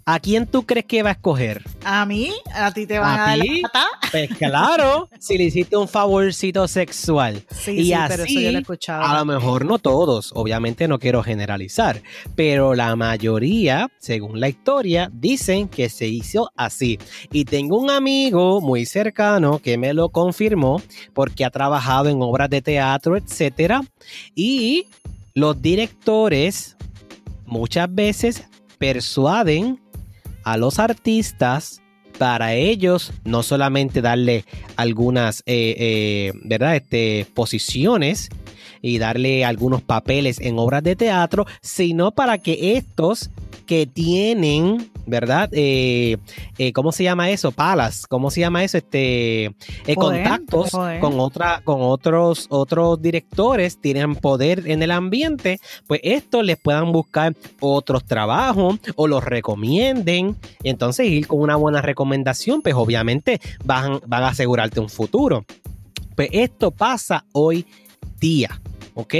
¿A 0.08 0.20
quién 0.20 0.46
tú 0.46 0.64
crees 0.64 0.86
que 0.86 1.02
va 1.02 1.08
a 1.08 1.12
escoger? 1.14 1.64
¿A 1.84 2.06
mí? 2.06 2.30
¿A 2.54 2.72
ti 2.72 2.86
te 2.86 3.00
van 3.00 3.18
a, 3.18 3.26
dar 3.26 3.38
la 3.38 3.44
Pues 4.12 4.30
claro, 4.38 5.08
si 5.18 5.36
le 5.36 5.42
hiciste 5.42 5.76
un 5.76 5.88
favorcito 5.88 6.68
sexual. 6.68 7.42
Sí, 7.50 7.72
y 7.72 7.84
sí, 7.86 7.92
así, 7.92 8.08
pero 8.08 8.22
eso 8.22 8.40
yo 8.40 8.52
lo 8.52 8.58
he 8.58 8.60
escuchado. 8.60 9.02
A 9.02 9.18
lo 9.18 9.24
mejor 9.24 9.64
no 9.64 9.80
todos, 9.80 10.30
obviamente 10.36 10.86
no 10.86 11.00
quiero 11.00 11.24
generalizar, 11.24 12.00
pero 12.36 12.76
la 12.76 12.94
mayoría, 12.94 13.90
según 13.98 14.38
la 14.38 14.48
historia, 14.48 15.10
dicen 15.12 15.66
que 15.66 15.88
se 15.88 16.06
hizo 16.06 16.52
así. 16.54 17.00
Y 17.32 17.44
tengo 17.44 17.76
un 17.76 17.90
amigo 17.90 18.60
muy 18.60 18.86
cercano 18.86 19.58
que 19.58 19.76
me 19.76 19.92
lo 19.92 20.10
confirmó 20.10 20.80
porque 21.14 21.44
ha 21.44 21.50
trabajado 21.50 22.10
en 22.10 22.22
obras 22.22 22.48
de 22.48 22.62
teatro, 22.62 23.16
etcétera. 23.16 23.82
Y 24.36 24.86
los 25.34 25.60
directores 25.60 26.76
muchas 27.44 27.92
veces 27.92 28.46
persuaden 28.78 29.80
a 30.46 30.56
los 30.56 30.78
artistas 30.78 31.82
para 32.18 32.54
ellos 32.54 33.12
no 33.24 33.42
solamente 33.42 34.00
darle 34.00 34.44
algunas 34.76 35.40
eh, 35.44 35.74
eh, 35.76 36.32
¿verdad? 36.44 36.76
Este, 36.76 37.26
posiciones 37.34 38.28
y 38.80 38.98
darle 38.98 39.44
algunos 39.44 39.82
papeles 39.82 40.40
en 40.40 40.58
obras 40.58 40.84
de 40.84 40.94
teatro, 40.94 41.46
sino 41.62 42.12
para 42.12 42.38
que 42.38 42.76
estos 42.76 43.30
que 43.66 43.86
tienen, 43.86 44.90
¿verdad? 45.06 45.50
Eh, 45.52 46.16
eh, 46.58 46.72
¿Cómo 46.72 46.92
se 46.92 47.04
llama 47.04 47.30
eso? 47.30 47.52
Palas, 47.52 48.06
¿cómo 48.06 48.30
se 48.30 48.40
llama 48.40 48.64
eso? 48.64 48.78
Este, 48.78 49.46
eh, 49.86 49.94
contactos 49.96 50.70
con 50.70 51.20
otra, 51.20 51.60
con 51.64 51.82
otros, 51.82 52.46
otros 52.48 53.02
directores, 53.02 53.80
tienen 53.80 54.16
poder 54.16 54.62
en 54.66 54.82
el 54.82 54.90
ambiente, 54.90 55.58
pues 55.86 56.00
estos 56.02 56.44
les 56.44 56.56
puedan 56.56 56.92
buscar 56.92 57.34
otros 57.60 58.04
trabajos 58.04 58.78
o 58.94 59.06
los 59.06 59.24
recomienden. 59.24 60.36
entonces 60.62 61.06
ir 61.06 61.26
con 61.26 61.40
una 61.40 61.56
buena 61.56 61.82
recomendación, 61.82 62.62
pues 62.62 62.74
obviamente 62.74 63.40
van, 63.64 64.00
van 64.06 64.22
a 64.22 64.28
asegurarte 64.28 64.80
un 64.80 64.88
futuro. 64.88 65.44
Pues 66.14 66.30
esto 66.32 66.70
pasa 66.70 67.26
hoy 67.32 67.66
día, 68.18 68.60
¿ok? 68.94 69.14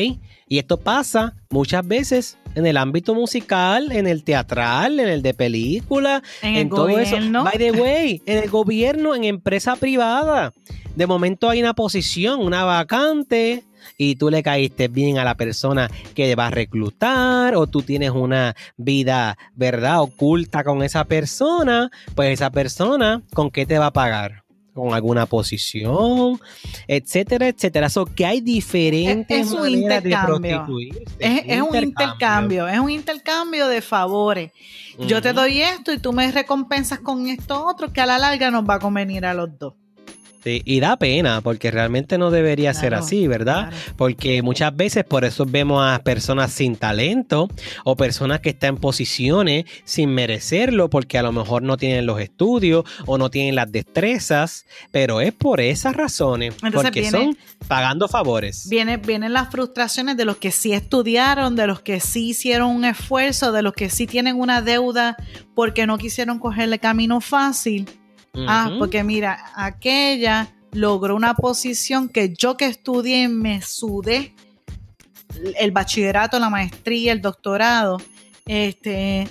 Y 0.48 0.58
esto 0.58 0.76
pasa 0.76 1.34
muchas 1.50 1.86
veces 1.86 2.38
en 2.54 2.66
el 2.66 2.76
ámbito 2.76 3.14
musical, 3.14 3.90
en 3.92 4.06
el 4.06 4.22
teatral, 4.24 5.00
en 5.00 5.08
el 5.08 5.22
de 5.22 5.34
película, 5.34 6.22
en, 6.42 6.68
todo 6.68 6.82
gobierno. 6.82 7.40
eso. 7.40 7.44
By 7.44 7.58
the 7.58 7.72
way, 7.72 8.22
en 8.26 8.38
el 8.38 8.50
gobierno, 8.50 9.14
en 9.14 9.24
empresa 9.24 9.76
privada. 9.76 10.52
De 10.94 11.06
momento 11.06 11.50
hay 11.50 11.60
una 11.60 11.74
posición, 11.74 12.40
una 12.40 12.64
vacante, 12.64 13.64
y 13.98 14.16
tú 14.16 14.30
le 14.30 14.42
caíste 14.42 14.88
bien 14.88 15.18
a 15.18 15.24
la 15.24 15.36
persona 15.36 15.90
que 16.14 16.34
va 16.34 16.46
a 16.46 16.50
reclutar 16.50 17.54
o 17.56 17.66
tú 17.66 17.82
tienes 17.82 18.10
una 18.10 18.56
vida, 18.76 19.36
¿verdad?, 19.54 20.00
oculta 20.00 20.64
con 20.64 20.82
esa 20.82 21.04
persona, 21.04 21.90
pues 22.14 22.32
esa 22.32 22.50
persona, 22.50 23.22
¿con 23.34 23.50
qué 23.50 23.66
te 23.66 23.78
va 23.78 23.86
a 23.86 23.92
pagar? 23.92 24.45
Con 24.76 24.92
alguna 24.92 25.24
posición, 25.24 26.38
etcétera, 26.86 27.48
etcétera. 27.48 27.88
So 27.88 28.04
que 28.04 28.26
hay 28.26 28.42
diferentes 28.42 29.48
es, 29.48 29.52
un 29.52 29.68
intercambio. 29.68 30.66
Es, 31.18 31.62
un 31.62 31.76
intercambio, 31.76 32.68
es 32.68 32.78
un 32.78 32.90
intercambio 32.90 33.68
de 33.68 33.80
favores. 33.80 34.52
Yo 34.98 35.22
te 35.22 35.32
doy 35.32 35.62
esto 35.62 35.92
y 35.92 35.98
tú 35.98 36.12
me 36.12 36.30
recompensas 36.30 37.00
con 37.00 37.26
esto 37.26 37.66
otro 37.66 37.92
que 37.92 38.02
a 38.02 38.06
la 38.06 38.18
larga 38.18 38.50
nos 38.50 38.68
va 38.68 38.74
a 38.74 38.78
convenir 38.78 39.24
a 39.24 39.32
los 39.32 39.58
dos 39.58 39.74
y 40.46 40.80
da 40.80 40.96
pena, 40.96 41.40
porque 41.40 41.70
realmente 41.70 42.18
no 42.18 42.30
debería 42.30 42.72
ser 42.74 42.94
así, 42.94 43.26
¿verdad? 43.26 43.72
Porque 43.96 44.42
muchas 44.42 44.76
veces 44.76 45.04
por 45.04 45.24
eso 45.24 45.44
vemos 45.46 45.82
a 45.84 45.98
personas 46.02 46.52
sin 46.52 46.76
talento 46.76 47.48
o 47.84 47.96
personas 47.96 48.40
que 48.40 48.50
están 48.50 48.66
en 48.66 48.76
posiciones 48.76 49.64
sin 49.84 50.10
merecerlo, 50.10 50.90
porque 50.90 51.18
a 51.18 51.22
lo 51.22 51.32
mejor 51.32 51.62
no 51.62 51.76
tienen 51.76 52.06
los 52.06 52.20
estudios 52.20 52.84
o 53.06 53.18
no 53.18 53.30
tienen 53.30 53.54
las 53.54 53.70
destrezas, 53.70 54.66
pero 54.90 55.20
es 55.20 55.32
por 55.32 55.60
esas 55.60 55.94
razones, 55.94 56.54
porque 56.72 57.10
son 57.10 57.36
pagando 57.68 58.08
favores. 58.08 58.68
Viene, 58.68 58.96
vienen 58.96 59.32
las 59.32 59.50
frustraciones 59.50 60.16
de 60.16 60.24
los 60.24 60.36
que 60.36 60.50
sí 60.50 60.72
estudiaron, 60.72 61.56
de 61.56 61.66
los 61.66 61.80
que 61.80 62.00
sí 62.00 62.30
hicieron 62.30 62.70
un 62.70 62.84
esfuerzo, 62.84 63.52
de 63.52 63.62
los 63.62 63.72
que 63.72 63.90
sí 63.90 64.06
tienen 64.06 64.36
una 64.36 64.62
deuda 64.62 65.16
porque 65.54 65.86
no 65.86 65.98
quisieron 65.98 66.38
cogerle 66.38 66.78
camino 66.78 67.20
fácil 67.20 67.88
Ah, 68.46 68.70
porque 68.78 69.02
mira, 69.02 69.52
aquella 69.54 70.54
logró 70.72 71.16
una 71.16 71.34
posición 71.34 72.08
que 72.08 72.34
yo 72.36 72.56
que 72.56 72.66
estudié 72.66 73.28
me 73.28 73.62
sudé 73.62 74.34
el 75.58 75.70
bachillerato, 75.70 76.38
la 76.38 76.50
maestría, 76.50 77.12
el 77.12 77.22
doctorado. 77.22 77.98
Este, 78.46 79.28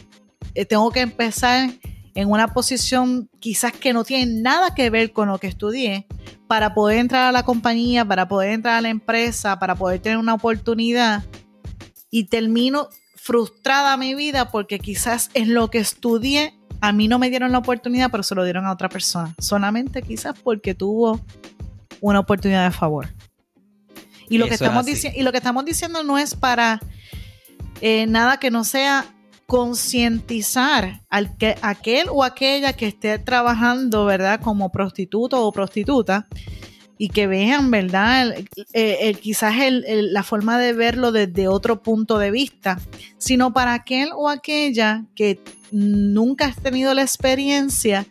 eh, 0.54 0.66
tengo 0.66 0.92
que 0.92 1.02
empezar 1.02 1.70
en 2.16 2.32
una 2.32 2.54
posición 2.54 3.30
quizás 3.40 3.74
que 3.74 3.94
no 3.94 4.04
tiene 4.04 4.42
nada 4.42 4.74
que 4.74 4.90
ver 4.90 5.12
con 5.12 5.28
lo 5.28 5.38
que 5.38 5.48
estudié 5.48 6.08
para 6.48 6.74
poder 6.74 7.00
entrar 7.00 7.28
a 7.28 7.32
la 7.32 7.44
compañía, 7.44 8.06
para 8.06 8.28
poder 8.28 8.52
entrar 8.52 8.76
a 8.76 8.82
la 8.82 8.90
empresa, 8.90 9.60
para 9.60 9.76
poder 9.76 10.00
tener 10.00 10.18
una 10.18 10.34
oportunidad 10.34 11.24
y 12.10 12.26
termino 12.26 12.90
frustrada 13.16 13.98
mi 13.98 14.16
vida 14.16 14.52
porque 14.52 14.80
quizás 14.80 15.30
en 15.34 15.54
lo 15.54 15.70
que 15.70 15.80
estudié 15.80 16.54
a 16.88 16.92
mí 16.92 17.08
no 17.08 17.20
me 17.20 17.30
dieron 17.30 17.52
la 17.52 17.58
oportunidad, 17.58 18.12
pero 18.12 18.24
se 18.24 18.36
lo 18.36 18.44
dieron 18.44 18.66
a 18.66 18.72
otra 18.72 18.90
persona. 18.90 19.34
Solamente 19.40 20.02
quizás 20.02 20.38
porque 20.40 20.76
tuvo 20.76 21.20
una 22.02 22.20
oportunidad 22.20 22.66
de 22.66 22.72
favor. 22.72 23.10
Y 24.30 24.38
lo, 24.38 24.48
que 24.48 24.56
estamos, 24.56 24.86
y 24.88 25.22
lo 25.24 25.32
que 25.32 25.38
estamos 25.38 25.66
diciendo 25.66 26.04
no 26.04 26.18
es 26.18 26.36
para 26.36 26.80
eh, 27.82 28.06
nada 28.08 28.38
que 28.38 28.52
no 28.52 28.64
sea 28.64 29.06
concientizar 29.48 31.02
al 31.10 31.38
que 31.38 31.56
aquel 31.62 32.08
o 32.10 32.24
aquella 32.24 32.74
que 32.74 32.88
esté 32.88 33.20
trabajando, 33.20 34.06
¿verdad? 34.06 34.42
Como 34.42 34.72
prostituto 34.72 35.46
o 35.46 35.52
prostituta 35.52 36.28
y 36.98 37.10
que 37.10 37.28
vean, 37.28 37.70
¿verdad? 37.72 38.36
quizás 39.22 39.56
la 39.88 40.24
forma 40.24 40.58
de 40.58 40.74
verlo 40.74 41.12
desde 41.12 41.48
otro 41.48 41.84
punto 41.84 42.18
de 42.18 42.32
vista, 42.32 42.80
sino 43.18 43.54
para 43.54 43.74
aquel 43.74 44.10
o 44.16 44.30
aquella 44.30 45.06
que 45.16 45.40
nunca 45.76 46.46
has 46.46 46.56
tenido 46.56 46.94
la 46.94 47.02
experiencia 47.02 48.08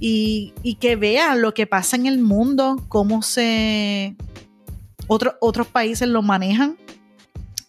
y, 0.00 0.52
que 0.80 0.96
vea 0.96 1.36
lo 1.36 1.54
que 1.54 1.66
pasa 1.66 1.96
en 1.96 2.06
el 2.06 2.18
mundo, 2.18 2.84
cómo 2.88 3.22
se 3.22 4.16
otros 5.06 5.68
países 5.68 6.08
lo 6.08 6.22
manejan. 6.22 6.76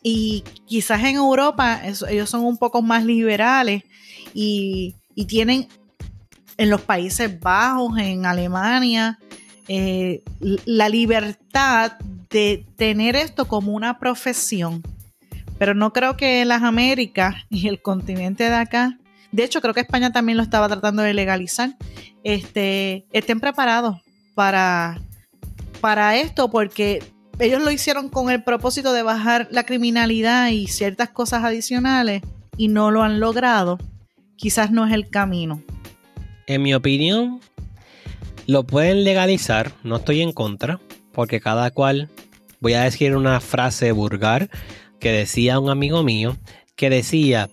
Y 0.01 0.43
quizás 0.65 1.03
en 1.03 1.17
Europa 1.17 1.81
ellos 2.09 2.29
son 2.29 2.45
un 2.45 2.57
poco 2.57 2.81
más 2.81 3.05
liberales 3.05 3.83
y, 4.33 4.95
tienen 5.27 5.67
en 6.57 6.69
los 6.69 6.81
Países 6.81 7.39
Bajos, 7.39 7.97
en 7.99 8.25
Alemania, 8.25 9.19
eh, 9.67 10.23
la 10.65 10.89
libertad 10.89 11.93
de 12.29 12.65
tener 12.75 13.15
esto 13.15 13.47
como 13.47 13.73
una 13.73 13.99
profesión. 13.99 14.81
Pero 15.59 15.73
no 15.73 15.93
creo 15.93 16.17
que 16.17 16.45
las 16.45 16.63
Américas 16.63 17.35
y 17.49 17.67
el 17.67 17.81
continente 17.81 18.43
de 18.43 18.55
acá 18.55 18.97
de 19.31 19.43
hecho, 19.43 19.61
creo 19.61 19.73
que 19.73 19.81
España 19.81 20.11
también 20.11 20.37
lo 20.37 20.43
estaba 20.43 20.67
tratando 20.67 21.01
de 21.01 21.13
legalizar. 21.13 21.75
Este, 22.23 23.05
estén 23.11 23.39
preparados 23.39 23.97
para, 24.35 24.99
para 25.81 26.17
esto 26.17 26.49
porque 26.49 27.03
ellos 27.39 27.61
lo 27.61 27.71
hicieron 27.71 28.09
con 28.09 28.31
el 28.31 28.43
propósito 28.43 28.93
de 28.93 29.03
bajar 29.03 29.47
la 29.51 29.63
criminalidad 29.63 30.49
y 30.49 30.67
ciertas 30.67 31.09
cosas 31.09 31.43
adicionales 31.43 32.21
y 32.57 32.67
no 32.67 32.91
lo 32.91 33.03
han 33.03 33.19
logrado. 33.19 33.77
Quizás 34.35 34.71
no 34.71 34.85
es 34.85 34.93
el 34.93 35.09
camino. 35.09 35.61
En 36.47 36.61
mi 36.61 36.73
opinión, 36.73 37.39
lo 38.45 38.65
pueden 38.65 39.03
legalizar, 39.03 39.71
no 39.83 39.97
estoy 39.97 40.21
en 40.21 40.31
contra, 40.31 40.79
porque 41.11 41.39
cada 41.39 41.71
cual, 41.71 42.09
voy 42.59 42.73
a 42.73 42.83
decir 42.83 43.15
una 43.15 43.39
frase 43.39 43.91
vulgar 43.91 44.49
que 44.99 45.11
decía 45.11 45.59
un 45.59 45.69
amigo 45.69 46.03
mío, 46.03 46.37
que 46.75 46.89
decía, 46.89 47.49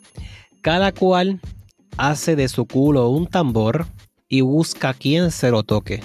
cada 0.63 0.93
cual 0.93 1.41
hace 1.97 2.37
de 2.37 2.49
su 2.49 2.67
culo 2.67 3.09
un 3.09 3.27
tambor 3.27 3.87
y 4.29 4.41
busca 4.41 4.95
quien 4.95 5.31
se 5.31 5.51
lo 5.51 5.63
toque. 5.63 6.03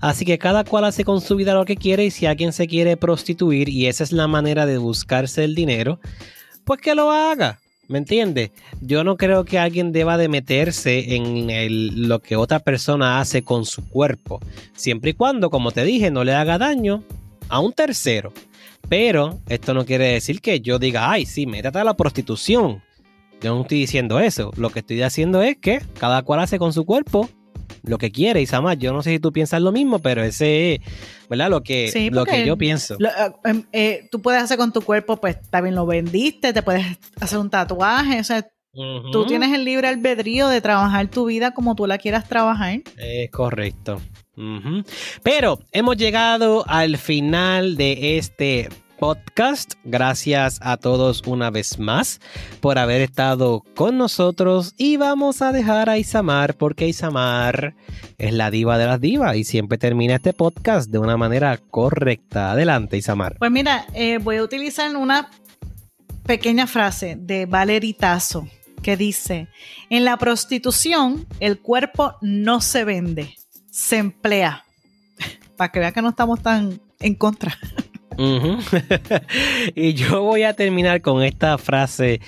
Así 0.00 0.24
que 0.24 0.38
cada 0.38 0.64
cual 0.64 0.84
hace 0.84 1.04
con 1.04 1.20
su 1.20 1.36
vida 1.36 1.54
lo 1.54 1.64
que 1.64 1.76
quiere 1.76 2.04
y 2.04 2.10
si 2.10 2.26
alguien 2.26 2.52
se 2.52 2.66
quiere 2.66 2.96
prostituir 2.96 3.68
y 3.68 3.86
esa 3.86 4.04
es 4.04 4.12
la 4.12 4.28
manera 4.28 4.66
de 4.66 4.78
buscarse 4.78 5.44
el 5.44 5.54
dinero, 5.54 6.00
pues 6.64 6.80
que 6.80 6.94
lo 6.94 7.10
haga. 7.10 7.58
¿Me 7.88 7.98
entiende? 7.98 8.52
Yo 8.80 9.04
no 9.04 9.16
creo 9.16 9.44
que 9.44 9.58
alguien 9.58 9.92
deba 9.92 10.16
de 10.16 10.28
meterse 10.28 11.16
en 11.16 12.08
lo 12.08 12.20
que 12.20 12.36
otra 12.36 12.60
persona 12.60 13.20
hace 13.20 13.42
con 13.42 13.66
su 13.66 13.86
cuerpo, 13.88 14.40
siempre 14.74 15.10
y 15.10 15.14
cuando, 15.14 15.50
como 15.50 15.72
te 15.72 15.84
dije, 15.84 16.10
no 16.10 16.24
le 16.24 16.32
haga 16.32 16.58
daño 16.58 17.02
a 17.48 17.60
un 17.60 17.72
tercero. 17.72 18.32
Pero 18.88 19.40
esto 19.48 19.74
no 19.74 19.84
quiere 19.84 20.12
decir 20.12 20.40
que 20.40 20.60
yo 20.60 20.78
diga, 20.78 21.10
ay, 21.10 21.26
sí, 21.26 21.46
métete 21.46 21.78
a 21.78 21.84
la 21.84 21.94
prostitución. 21.94 22.82
Yo 23.42 23.54
no 23.54 23.62
estoy 23.62 23.78
diciendo 23.78 24.20
eso. 24.20 24.52
Lo 24.56 24.70
que 24.70 24.80
estoy 24.80 25.02
haciendo 25.02 25.42
es 25.42 25.56
que 25.56 25.82
cada 25.98 26.22
cual 26.22 26.40
hace 26.40 26.58
con 26.58 26.72
su 26.72 26.84
cuerpo 26.84 27.28
lo 27.82 27.98
que 27.98 28.12
quiere, 28.12 28.40
y 28.40 28.46
Samad, 28.46 28.78
yo 28.78 28.92
no 28.92 29.02
sé 29.02 29.10
si 29.10 29.18
tú 29.18 29.32
piensas 29.32 29.60
lo 29.60 29.72
mismo, 29.72 29.98
pero 29.98 30.22
ese 30.22 30.74
es, 30.74 30.80
¿verdad? 31.28 31.50
Lo 31.50 31.62
que, 31.62 32.10
lo 32.12 32.24
que 32.24 32.46
yo 32.46 32.56
pienso. 32.56 32.96
Eh, 33.00 33.32
em, 33.44 33.64
eh, 33.72 34.08
tú 34.10 34.22
puedes 34.22 34.42
hacer 34.42 34.56
con 34.56 34.72
tu 34.72 34.82
cuerpo, 34.82 35.16
pues 35.16 35.40
también 35.50 35.74
lo 35.74 35.84
vendiste, 35.84 36.52
te 36.52 36.62
puedes 36.62 36.84
hacer 37.20 37.38
un 37.38 37.50
tatuaje, 37.50 38.20
o 38.20 38.24
sea, 38.24 38.46
tú 38.72 39.26
tienes 39.26 39.52
el 39.52 39.64
libre 39.64 39.88
albedrío 39.88 40.48
de 40.48 40.60
trabajar 40.60 41.08
tu 41.08 41.26
vida 41.26 41.52
como 41.52 41.74
tú 41.74 41.86
la 41.86 41.98
quieras 41.98 42.28
trabajar. 42.28 42.82
Es 42.96 43.30
correcto. 43.30 44.00
Pero 45.22 45.58
hemos 45.72 45.96
llegado 45.96 46.64
al 46.66 46.96
final 46.96 47.76
de 47.76 48.16
este 48.16 48.68
podcast. 49.02 49.72
Gracias 49.82 50.60
a 50.62 50.76
todos 50.76 51.24
una 51.26 51.50
vez 51.50 51.80
más 51.80 52.20
por 52.60 52.78
haber 52.78 53.00
estado 53.00 53.64
con 53.74 53.98
nosotros 53.98 54.74
y 54.76 54.96
vamos 54.96 55.42
a 55.42 55.50
dejar 55.50 55.90
a 55.90 55.98
Isamar 55.98 56.54
porque 56.54 56.86
Isamar 56.86 57.74
es 58.16 58.32
la 58.32 58.52
diva 58.52 58.78
de 58.78 58.86
las 58.86 59.00
divas 59.00 59.34
y 59.34 59.42
siempre 59.42 59.76
termina 59.76 60.14
este 60.14 60.32
podcast 60.32 60.88
de 60.88 61.00
una 61.00 61.16
manera 61.16 61.56
correcta. 61.56 62.52
Adelante, 62.52 62.96
Isamar. 62.96 63.38
Pues 63.40 63.50
mira, 63.50 63.86
eh, 63.92 64.18
voy 64.18 64.36
a 64.36 64.44
utilizar 64.44 64.94
una 64.94 65.32
pequeña 66.24 66.68
frase 66.68 67.16
de 67.18 67.46
Valeritazo 67.46 68.46
que 68.84 68.96
dice, 68.96 69.48
en 69.90 70.04
la 70.04 70.16
prostitución 70.16 71.26
el 71.40 71.58
cuerpo 71.58 72.14
no 72.20 72.60
se 72.60 72.84
vende, 72.84 73.34
se 73.68 73.96
emplea. 73.96 74.64
Para 75.56 75.72
que 75.72 75.80
vean 75.80 75.92
que 75.92 76.02
no 76.02 76.10
estamos 76.10 76.40
tan 76.40 76.80
en 77.00 77.16
contra. 77.16 77.58
y 79.74 79.94
yo 79.94 80.22
voy 80.22 80.42
a 80.42 80.54
terminar 80.54 81.00
con 81.00 81.22
esta 81.22 81.58
frase 81.58 82.20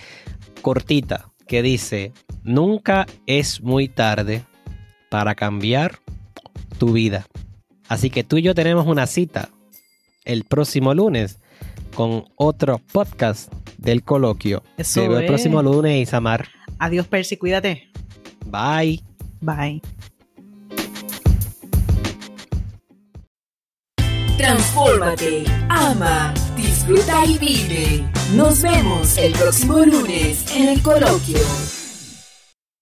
cortita 0.62 1.31
que 1.47 1.62
dice, 1.62 2.12
nunca 2.42 3.07
es 3.27 3.61
muy 3.61 3.88
tarde 3.88 4.44
para 5.11 5.35
cambiar 5.35 5.99
tu 6.79 6.92
vida. 6.92 7.27
Así 7.88 8.11
que 8.11 8.25
tú 8.25 8.38
y 8.38 8.42
yo 8.42 8.55
tenemos 8.55 8.87
una 8.87 9.07
cita 9.07 9.51
el 10.25 10.44
próximo 10.44 10.94
lunes 10.94 11.38
con 11.94 12.25
otro 12.37 12.81
podcast 12.92 13.53
del 13.79 14.03
coloquio. 14.03 14.62
Eso 14.77 15.03
Te 15.03 15.09
veo 15.09 15.18
el 15.18 15.27
próximo 15.27 15.62
lunes, 15.62 16.03
Isamar. 16.03 16.49
Adiós, 16.79 17.07
Percy, 17.07 17.37
cuídate. 17.37 17.88
Bye. 18.47 19.03
Bye. 19.40 19.83
Transfórmate, 24.37 25.44
ama, 25.68 26.35
disfruta 26.57 27.25
y 27.25 27.38
vive. 27.38 28.05
Nos 28.35 28.62
vemos 28.62 29.16
el 29.16 29.33
próximo 29.33 29.79
lunes 29.79 30.44
en 30.57 30.70
el 30.70 30.83
coloquio. 30.83 31.38